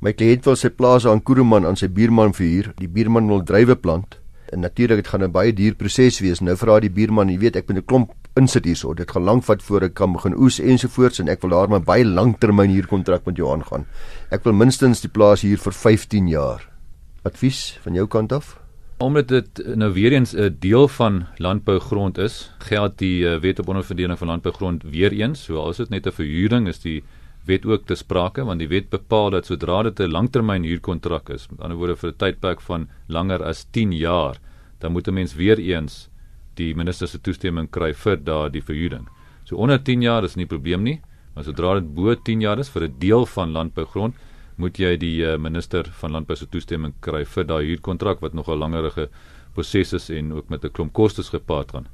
My 0.00 0.12
kliënt 0.12 0.44
wil 0.44 0.56
sy 0.56 0.68
plaas 0.68 1.06
aan 1.06 1.22
Kuruman 1.22 1.66
aan 1.66 1.76
sy 1.76 1.88
buurman 1.88 2.34
verhuur. 2.34 2.74
Die 2.76 2.88
buurman 2.88 3.28
wil 3.28 3.42
drywe 3.42 3.76
plant. 3.76 4.18
En 4.52 4.60
natuurlik 4.60 4.96
dit 4.96 5.08
gaan 5.08 5.22
'n 5.22 5.30
baie 5.30 5.52
duur 5.52 5.74
proses 5.74 6.18
wees. 6.18 6.40
Nou 6.40 6.56
vra 6.56 6.80
die 6.80 6.90
buurman, 6.90 7.28
jy 7.28 7.38
weet, 7.38 7.56
ek 7.56 7.68
moet 7.68 7.76
'n 7.78 7.84
klomp 7.84 8.12
insit 8.34 8.64
hierso. 8.64 8.94
Dit 8.94 9.10
gaan 9.10 9.24
lank 9.24 9.44
vat 9.44 9.62
voor 9.62 9.82
ek 9.82 9.94
kan 9.94 10.12
begin 10.12 10.34
oes 10.36 10.58
ensovoorts 10.60 11.18
en 11.18 11.28
ek 11.28 11.40
wil 11.42 11.50
daar 11.50 11.68
my 11.68 11.80
baie 11.80 12.04
langtermyn 12.04 12.70
huurkontrak 12.70 13.24
met 13.26 13.36
jou 13.36 13.52
aangaan. 13.52 13.86
Ek 14.30 14.44
wil 14.44 14.52
minstens 14.52 15.00
die 15.00 15.10
plaas 15.10 15.42
hier 15.42 15.58
vir 15.58 15.72
15 15.72 16.28
jaar. 16.28 16.68
Advies 17.24 17.78
van 17.82 17.94
jou 17.94 18.06
kant 18.06 18.32
af? 18.32 18.58
Omdat 18.98 19.28
dit 19.28 19.76
nou 19.76 19.92
weer 19.92 20.12
eens 20.12 20.34
'n 20.34 20.56
deel 20.60 20.88
van 20.88 21.26
landbougrond 21.36 22.18
is, 22.18 22.50
geld 22.58 22.98
die 22.98 23.24
uh, 23.24 23.40
wet 23.40 23.58
op 23.58 23.68
onderverdeling 23.68 24.18
van 24.18 24.28
landbougrond 24.28 24.82
weer 24.82 25.12
eens. 25.12 25.42
So 25.42 25.68
as 25.68 25.76
dit 25.76 25.88
net 25.90 26.06
'n 26.06 26.12
verhuuring 26.12 26.68
is, 26.68 26.80
die 26.80 27.02
wet 27.46 27.66
ook 27.66 27.86
te 27.86 27.94
sprake 27.94 28.44
want 28.44 28.58
die 28.58 28.68
wet 28.68 28.90
bepaal 28.90 29.30
dat 29.30 29.46
sodra 29.46 29.82
dit 29.82 30.00
'n 30.00 30.10
langtermyn 30.10 30.64
huurkontrak 30.64 31.28
is, 31.30 31.48
met 31.50 31.60
ander 31.60 31.76
woorde 31.76 31.96
vir 31.96 32.10
'n 32.10 32.16
tydperk 32.16 32.60
van 32.60 32.88
langer 33.08 33.42
as 33.42 33.66
10 33.70 33.92
jaar, 33.92 34.38
dan 34.78 34.92
moet 34.92 35.08
'n 35.08 35.14
mens 35.14 35.34
weer 35.34 35.58
eens 35.58 36.08
die 36.54 36.74
minister 36.74 37.08
se 37.08 37.18
toestemming 37.18 37.70
kry 37.70 37.92
vir 37.94 38.16
daardie 38.16 38.62
verhuuring. 38.62 39.08
So 39.44 39.56
onder 39.56 39.82
10 39.82 40.02
jaar 40.02 40.24
is 40.24 40.36
nie 40.36 40.46
probleem 40.46 40.82
nie, 40.82 41.00
maar 41.34 41.44
sodra 41.44 41.74
dit 41.74 41.94
bo 41.94 42.14
10 42.14 42.40
jaar 42.40 42.58
is 42.58 42.68
vir 42.68 42.84
'n 42.84 42.94
deel 42.98 43.26
van 43.26 43.52
landbougrond, 43.52 44.14
moet 44.56 44.78
jy 44.78 44.96
die 44.96 45.22
uh, 45.26 45.36
minister 45.36 45.84
van 46.00 46.12
landbou 46.12 46.36
se 46.36 46.46
toestemming 46.46 46.94
kry 47.00 47.24
vir 47.24 47.44
daai 47.44 47.64
huurkontrak 47.64 48.20
wat 48.20 48.34
nogal 48.34 48.56
langerige 48.56 49.08
proses 49.54 49.92
is 49.92 50.10
en 50.10 50.32
ook 50.32 50.48
met 50.48 50.64
'n 50.64 50.70
klomp 50.70 50.92
kostes 50.92 51.28
gepaard 51.28 51.70
gaan. 51.70 51.86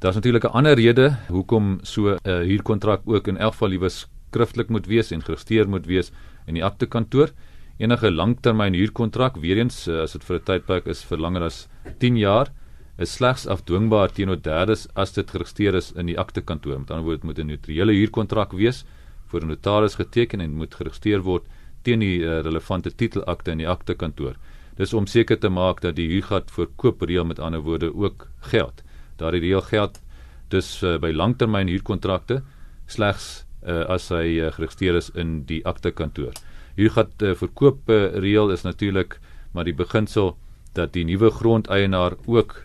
Daar's 0.00 0.14
natuurlik 0.14 0.44
'n 0.44 0.56
ander 0.58 0.74
rede 0.74 1.16
hoekom 1.28 1.78
so 1.82 2.08
'n 2.08 2.18
uh, 2.24 2.42
huurkontrak 2.42 3.02
ook 3.04 3.28
in 3.28 3.36
elk 3.36 3.52
geval 3.52 3.68
liewe 3.68 3.88
skriftelik 4.32 4.72
moet 4.72 4.88
wees 4.88 5.12
en 5.12 5.22
geregistreer 5.22 5.68
moet 5.68 5.86
wees 5.86 6.10
in 6.48 6.56
die 6.56 6.64
aktekantoor. 6.64 7.32
Enige 7.78 8.10
langtermyn 8.10 8.76
huurkontrak, 8.76 9.38
weer 9.42 9.60
eens 9.60 9.86
uh, 9.88 10.02
as 10.06 10.16
dit 10.16 10.24
vir 10.24 10.38
'n 10.38 10.44
tydperk 10.48 10.86
is 10.86 11.04
vir 11.04 11.18
langer 11.18 11.42
as 11.42 11.68
10 12.00 12.16
jaar, 12.16 12.52
is 12.98 13.12
slegs 13.12 13.46
afdwingbaar 13.46 14.12
teenoor 14.12 14.40
derdes 14.40 14.86
as 14.94 15.12
dit 15.12 15.28
geregistreer 15.30 15.74
is 15.74 15.92
in 15.96 16.06
die 16.06 16.18
aktekantoor. 16.18 16.78
Met 16.78 16.90
ander 16.90 17.04
woorde, 17.04 17.20
dit 17.20 17.28
moet 17.28 17.38
'n 17.38 17.46
neutrale 17.46 17.92
huurkontrak 17.92 18.52
wees 18.52 18.84
voor 19.28 19.42
'n 19.42 19.48
notaris 19.48 19.94
geteken 19.94 20.40
en 20.40 20.54
moet 20.54 20.74
geregistreer 20.74 21.22
word 21.22 21.44
teen 21.82 22.00
die 22.00 22.20
uh, 22.20 22.40
relevante 22.40 22.90
titelakte 22.90 23.50
in 23.50 23.58
die 23.58 23.68
aktekantoor. 23.68 24.36
Dis 24.76 24.94
om 24.94 25.06
seker 25.06 25.38
te 25.38 25.48
maak 25.48 25.80
dat 25.80 25.96
die 25.96 26.08
huurgat 26.08 26.50
vir 26.50 26.68
koopreël 26.76 27.24
met 27.24 27.38
ander 27.38 27.60
woorde 27.60 27.94
ook 27.94 28.28
geld. 28.40 28.82
Daardie 29.16 29.40
reël 29.40 29.60
geld 29.60 30.00
dus 30.48 30.82
uh, 30.82 30.98
by 30.98 31.12
langtermyn 31.12 31.68
huurkontrakte 31.68 32.42
slegs 32.86 33.44
uh, 33.66 33.84
as 33.88 34.08
hy 34.10 34.38
uh, 34.40 34.50
geregistreer 34.52 34.96
is 34.96 35.10
in 35.14 35.42
die 35.46 35.60
aktekantoor. 35.66 36.32
Huurgat 36.76 37.22
uh, 37.22 37.34
verkoop 37.38 37.90
uh, 37.90 38.10
reël 38.18 38.50
is 38.50 38.64
natuurlik 38.64 39.18
maar 39.52 39.64
die 39.68 39.76
beginsel 39.76 40.36
dat 40.72 40.92
die 40.96 41.04
nuwe 41.04 41.30
grondeienaar 41.30 42.16
ook 42.26 42.56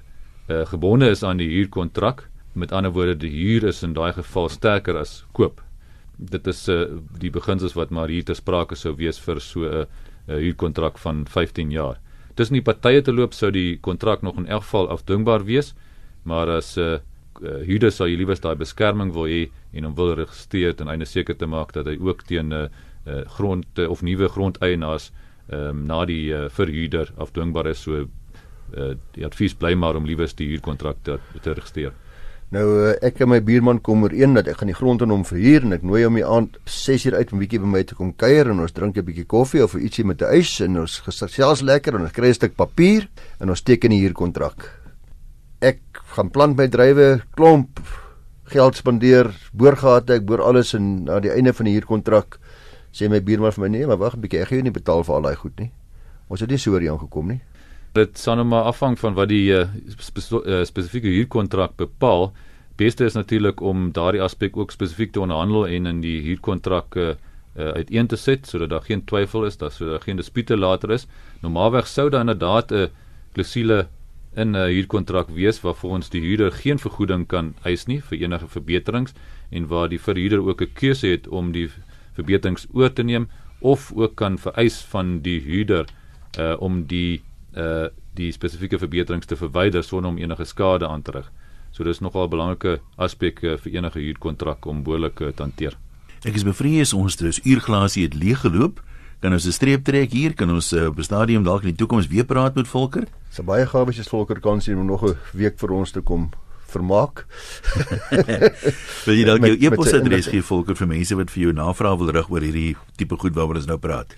uh, 0.47 0.65
gebonde 0.65 1.09
is 1.11 1.23
aan 1.23 1.37
die 1.41 1.49
huurkontrak. 1.49 2.27
Met 2.53 2.71
ander 2.71 2.91
woorde, 2.91 3.17
die 3.19 3.31
huur 3.31 3.67
is 3.67 3.83
in 3.83 3.93
daai 3.93 4.13
geval 4.15 4.49
sterker 4.49 4.97
as 4.97 5.25
koop. 5.37 5.61
Dit 6.17 6.47
is 6.47 6.63
uh, 6.71 6.85
die 7.19 7.31
beginsels 7.31 7.75
wat 7.77 7.91
maar 7.93 8.09
hier 8.09 8.25
te 8.25 8.35
sprake 8.35 8.75
sou 8.75 8.95
wees 8.97 9.19
vir 9.19 9.41
so 9.43 9.67
'n 9.67 9.83
uh, 9.83 9.85
uh, 10.27 10.35
huurkontrak 10.35 10.97
van 10.97 11.25
15 11.27 11.71
jaar. 11.71 11.99
Tussen 12.35 12.53
die 12.53 12.63
partye 12.63 13.01
te 13.01 13.13
loop 13.13 13.33
sou 13.33 13.51
die 13.51 13.77
kontrak 13.79 14.21
nog 14.21 14.37
in 14.37 14.47
elk 14.47 14.63
geval 14.63 14.89
afdwingbaar 14.89 15.45
wees, 15.45 15.73
maar 16.23 16.49
as 16.49 16.77
'n 16.77 16.81
uh, 16.81 16.99
uh, 17.41 17.63
huurder 17.65 17.91
sou 17.91 18.07
jy 18.07 18.17
liewers 18.17 18.41
daai 18.41 18.55
beskerming 18.55 19.13
wil 19.13 19.25
hê 19.25 19.49
en 19.73 19.83
hom 19.83 19.95
wil 19.95 20.15
registreer 20.15 20.75
ten 20.75 20.87
einde 20.87 21.05
seker 21.05 21.35
te 21.35 21.45
maak 21.45 21.73
dat 21.73 21.85
hy 21.85 21.97
ook 21.99 22.23
teen 22.23 22.49
'n 22.49 22.53
uh, 22.53 22.67
uh, 23.07 23.21
grond 23.37 23.65
uh, 23.79 23.89
of 23.89 24.01
nuwe 24.01 24.29
grondeienaars 24.29 25.11
ehm 25.47 25.69
um, 25.69 25.85
na 25.87 26.05
die 26.05 26.33
uh, 26.35 26.49
verhuurder 26.51 27.13
afdwingbaar 27.17 27.67
is 27.71 27.81
so 27.81 28.01
uh, 28.75 28.95
die 29.15 29.25
advies 29.25 29.53
bly 29.55 29.75
maar 29.75 29.95
om 29.95 30.05
liewes 30.05 30.35
die 30.35 30.47
huurkontrak 30.47 30.97
te, 31.03 31.19
te 31.41 31.53
registreer. 31.53 31.93
Nou 32.51 32.93
ek 33.03 33.21
en 33.23 33.27
my 33.27 33.41
buurman 33.43 33.81
kom 33.83 34.05
ooreen 34.07 34.35
dat 34.37 34.47
ek 34.47 34.61
gaan 34.61 34.71
die 34.71 34.75
grond 34.75 35.01
aan 35.03 35.11
hom 35.11 35.25
verhuur 35.27 35.65
en 35.67 35.75
ek 35.75 35.83
nooi 35.83 36.05
hom 36.05 36.15
die 36.15 36.23
aand 36.23 36.55
6 36.63 37.09
uur 37.09 37.17
uit 37.19 37.31
om 37.35 37.41
bietjie 37.43 37.59
by 37.63 37.71
my 37.73 37.81
te 37.83 37.95
kom 37.95 38.13
kuier 38.15 38.51
en 38.51 38.63
ons 38.63 38.75
drink 38.75 38.97
'n 38.97 39.03
bietjie 39.07 39.27
koffie 39.27 39.63
of 39.63 39.75
ietsie 39.75 40.05
met 40.07 40.21
'n 40.21 40.31
ys 40.35 40.61
en 40.63 40.79
ons 40.79 40.99
gesels 40.99 41.61
lekker 41.61 41.95
en 41.95 42.07
ons 42.07 42.11
kry 42.11 42.27
'n 42.27 42.33
stuk 42.33 42.55
papier 42.55 43.07
en 43.39 43.49
ons 43.49 43.61
teken 43.61 43.91
die 43.91 44.03
huurkontrak. 44.03 44.86
Ek 45.59 45.81
gaan 46.13 46.29
plant 46.29 46.57
my 46.57 46.67
drywe, 46.69 47.23
klomp 47.33 47.79
geld 48.51 48.77
spandeer, 48.77 49.31
boorgate, 49.57 50.19
ek 50.19 50.27
boor 50.27 50.43
alles 50.45 50.75
en 50.77 51.07
na 51.07 51.17
die 51.23 51.31
einde 51.33 51.53
van 51.57 51.67
die 51.67 51.73
huurkontrak 51.75 52.37
sê 52.93 53.09
my 53.11 53.19
buurman 53.25 53.53
vir 53.55 53.63
my 53.65 53.69
nee, 53.73 53.87
maar 53.89 53.97
wag 53.97 54.15
'n 54.15 54.21
bietjie, 54.21 54.41
ek 54.41 54.49
gaan 54.49 54.57
jou 54.59 54.67
nie 54.69 54.77
betaal 54.79 55.03
vir 55.03 55.15
al 55.15 55.25
daai 55.25 55.35
goed 55.35 55.59
nie. 55.59 55.71
Ons 56.29 56.41
het 56.41 56.49
nie 56.49 56.57
so 56.57 56.71
oor 56.71 56.81
aangekom 56.81 57.27
nie. 57.27 57.41
Dit 57.93 58.17
sal 58.17 58.35
nou 58.35 58.45
maar 58.45 58.69
afhang 58.69 58.97
van 58.99 59.13
wat 59.15 59.29
die 59.29 59.51
uh, 59.51 59.65
spe 59.97 60.21
uh, 60.45 60.63
spesifieke 60.65 61.07
huurkontrak 61.07 61.75
bepaal. 61.77 62.31
Beste 62.77 63.05
is 63.05 63.15
natuurlik 63.15 63.61
om 63.61 63.91
daardie 63.91 64.21
aspek 64.21 64.57
ook 64.57 64.71
spesifiek 64.71 65.11
te 65.11 65.19
onderhandel 65.19 65.67
en 65.67 65.85
in 65.85 66.01
die 66.01 66.21
huurkontrak 66.21 66.95
uh, 66.95 67.15
uh, 67.57 67.71
uiteen 67.73 68.07
te 68.07 68.15
sit 68.15 68.47
sodat 68.47 68.69
daar 68.69 68.85
geen 68.85 69.03
twyfel 69.05 69.45
is, 69.45 69.57
dat 69.57 69.73
sodat 69.73 69.97
daar 69.97 70.05
geen 70.05 70.17
dispute 70.17 70.57
later 70.57 70.91
is. 70.91 71.07
Normaalweg 71.41 71.87
sou 71.87 72.09
daar 72.09 72.21
inderdaad 72.21 72.71
'n 72.71 72.75
uh, 72.75 72.87
klousule 73.33 73.87
in 74.37 74.51
'n 74.51 74.55
uh, 74.55 74.65
huurkontrak 74.65 75.29
wees 75.33 75.61
waarvoor 75.61 75.91
ons 75.91 76.09
die 76.09 76.21
huurder 76.21 76.51
geen 76.51 76.79
vergoeding 76.79 77.27
kan 77.27 77.55
eis 77.63 77.85
nie 77.85 78.01
vir 78.01 78.17
enige 78.21 78.47
verbeterings 78.47 79.13
en 79.49 79.67
waar 79.67 79.89
die 79.89 79.99
verhuurder 79.99 80.45
ook 80.45 80.61
'n 80.61 80.73
keuse 80.73 81.07
het 81.07 81.27
om 81.27 81.51
die 81.51 81.69
verbeterings 82.13 82.67
oor 82.71 82.93
te 82.93 83.03
neem 83.03 83.27
of 83.59 83.91
ook 83.95 84.15
kan 84.15 84.37
vereis 84.37 84.81
van 84.81 85.21
die 85.21 85.41
huurder 85.41 85.85
uh 86.39 86.55
om 86.59 86.85
die 86.85 87.21
uh 87.55 87.87
die 88.13 88.31
spesifieke 88.31 88.79
verbeterings 88.79 89.25
te 89.25 89.35
verwyder 89.35 89.83
sonder 89.83 90.09
om 90.09 90.17
enige 90.17 90.45
skade 90.45 90.87
aan 90.87 91.01
te 91.01 91.11
rig. 91.11 91.31
So 91.71 91.83
dis 91.83 91.99
nogal 91.99 92.23
'n 92.25 92.29
belangrike 92.29 92.79
aspek 92.95 93.39
vir 93.39 93.71
enige 93.73 93.99
huurkontrak 93.99 94.65
om 94.65 94.83
behoorlik 94.83 95.15
te 95.15 95.41
hanteer. 95.41 95.77
Ek 96.25 96.35
is 96.35 96.43
bevrees 96.43 96.93
ons 96.93 97.13
het 97.13 97.21
dus 97.21 97.45
uurglasie 97.45 98.03
het 98.03 98.13
leeg 98.13 98.39
geloop. 98.39 98.81
Kan 99.19 99.33
ons 99.33 99.45
'n 99.45 99.51
streep 99.51 99.83
trek 99.83 100.11
hier? 100.11 100.33
Kan 100.33 100.49
ons 100.49 100.73
uh, 100.73 100.87
op 100.87 100.97
'n 100.97 101.03
stadium 101.03 101.43
dalk 101.43 101.61
in 101.61 101.73
die 101.73 101.77
toekoms 101.77 102.07
weer 102.07 102.25
praat 102.25 102.55
met 102.55 102.67
Volker? 102.67 103.07
Dis 103.29 103.45
baie 103.45 103.65
gawes 103.65 103.99
as 103.99 104.07
Volker 104.07 104.39
kan 104.39 104.61
sien 104.61 104.77
om 104.77 104.85
nog 104.85 105.03
'n 105.03 105.17
week 105.33 105.57
vir 105.57 105.71
ons 105.71 105.91
te 105.91 106.01
kom 106.01 106.29
vermaak. 106.67 107.25
wil 109.07 109.15
jy 109.15 109.25
dalk 109.27 109.45
jou 109.45 109.57
e-posadres 109.57 110.27
gee 110.27 110.43
volker 110.43 110.75
vir 110.75 110.87
mense 110.87 111.15
wat 111.15 111.31
vir 111.31 111.41
jou 111.47 111.53
navraag 111.55 111.97
wil 112.01 112.11
rig 112.11 112.29
oor 112.29 112.41
hierdie 112.45 112.75
tipe 112.99 113.15
goed 113.17 113.35
waaroor 113.37 113.55
ons 113.61 113.65
nou 113.69 113.77
praat? 113.77 114.15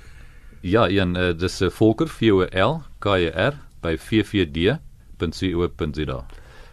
Ja, 0.62 0.89
een 0.89 1.15
uh, 1.15 1.33
dis 1.38 1.62
'n 1.62 1.65
uh, 1.65 1.71
volker 1.71 2.07
V 2.07 2.21
O 2.31 2.41
L 2.43 2.83
K 2.99 3.05
E 3.17 3.29
R 3.29 3.53
by 3.81 3.97
vvd.co.za. 3.97 4.79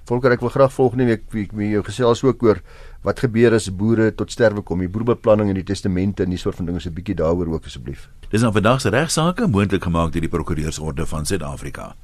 Volker, 0.06 0.30
ek 0.32 0.40
wil 0.40 0.50
graag 0.54 0.72
volgende 0.72 1.04
week 1.06 1.52
met 1.52 1.70
jou 1.70 1.82
gesels 1.82 2.22
ook 2.22 2.42
oor 2.42 2.60
wat 3.02 3.20
gebeur 3.20 3.54
as 3.54 3.68
boere 3.74 4.14
tot 4.14 4.30
sterwe 4.30 4.62
kom, 4.62 4.78
die 4.78 4.88
boerbeplanning 4.88 5.48
en 5.48 5.54
die 5.54 5.64
testamente 5.64 6.22
en 6.22 6.30
die 6.30 6.38
soort 6.38 6.56
van 6.56 6.66
dinge 6.66 6.80
so 6.80 6.88
'n 6.88 6.94
bietjie 6.94 7.14
daaroor 7.14 7.52
ook 7.52 7.66
asseblief. 7.66 8.09
Dis 8.30 8.40
nou 8.40 8.52
vandag 8.52 8.80
se 8.80 8.88
regsaake 8.88 9.46
moontlik 9.46 9.82
gemaak 9.82 10.12
deur 10.12 10.20
die 10.20 10.28
Prokureursorde 10.30 11.06
van 11.06 11.26
Suid-Afrika. 11.26 11.94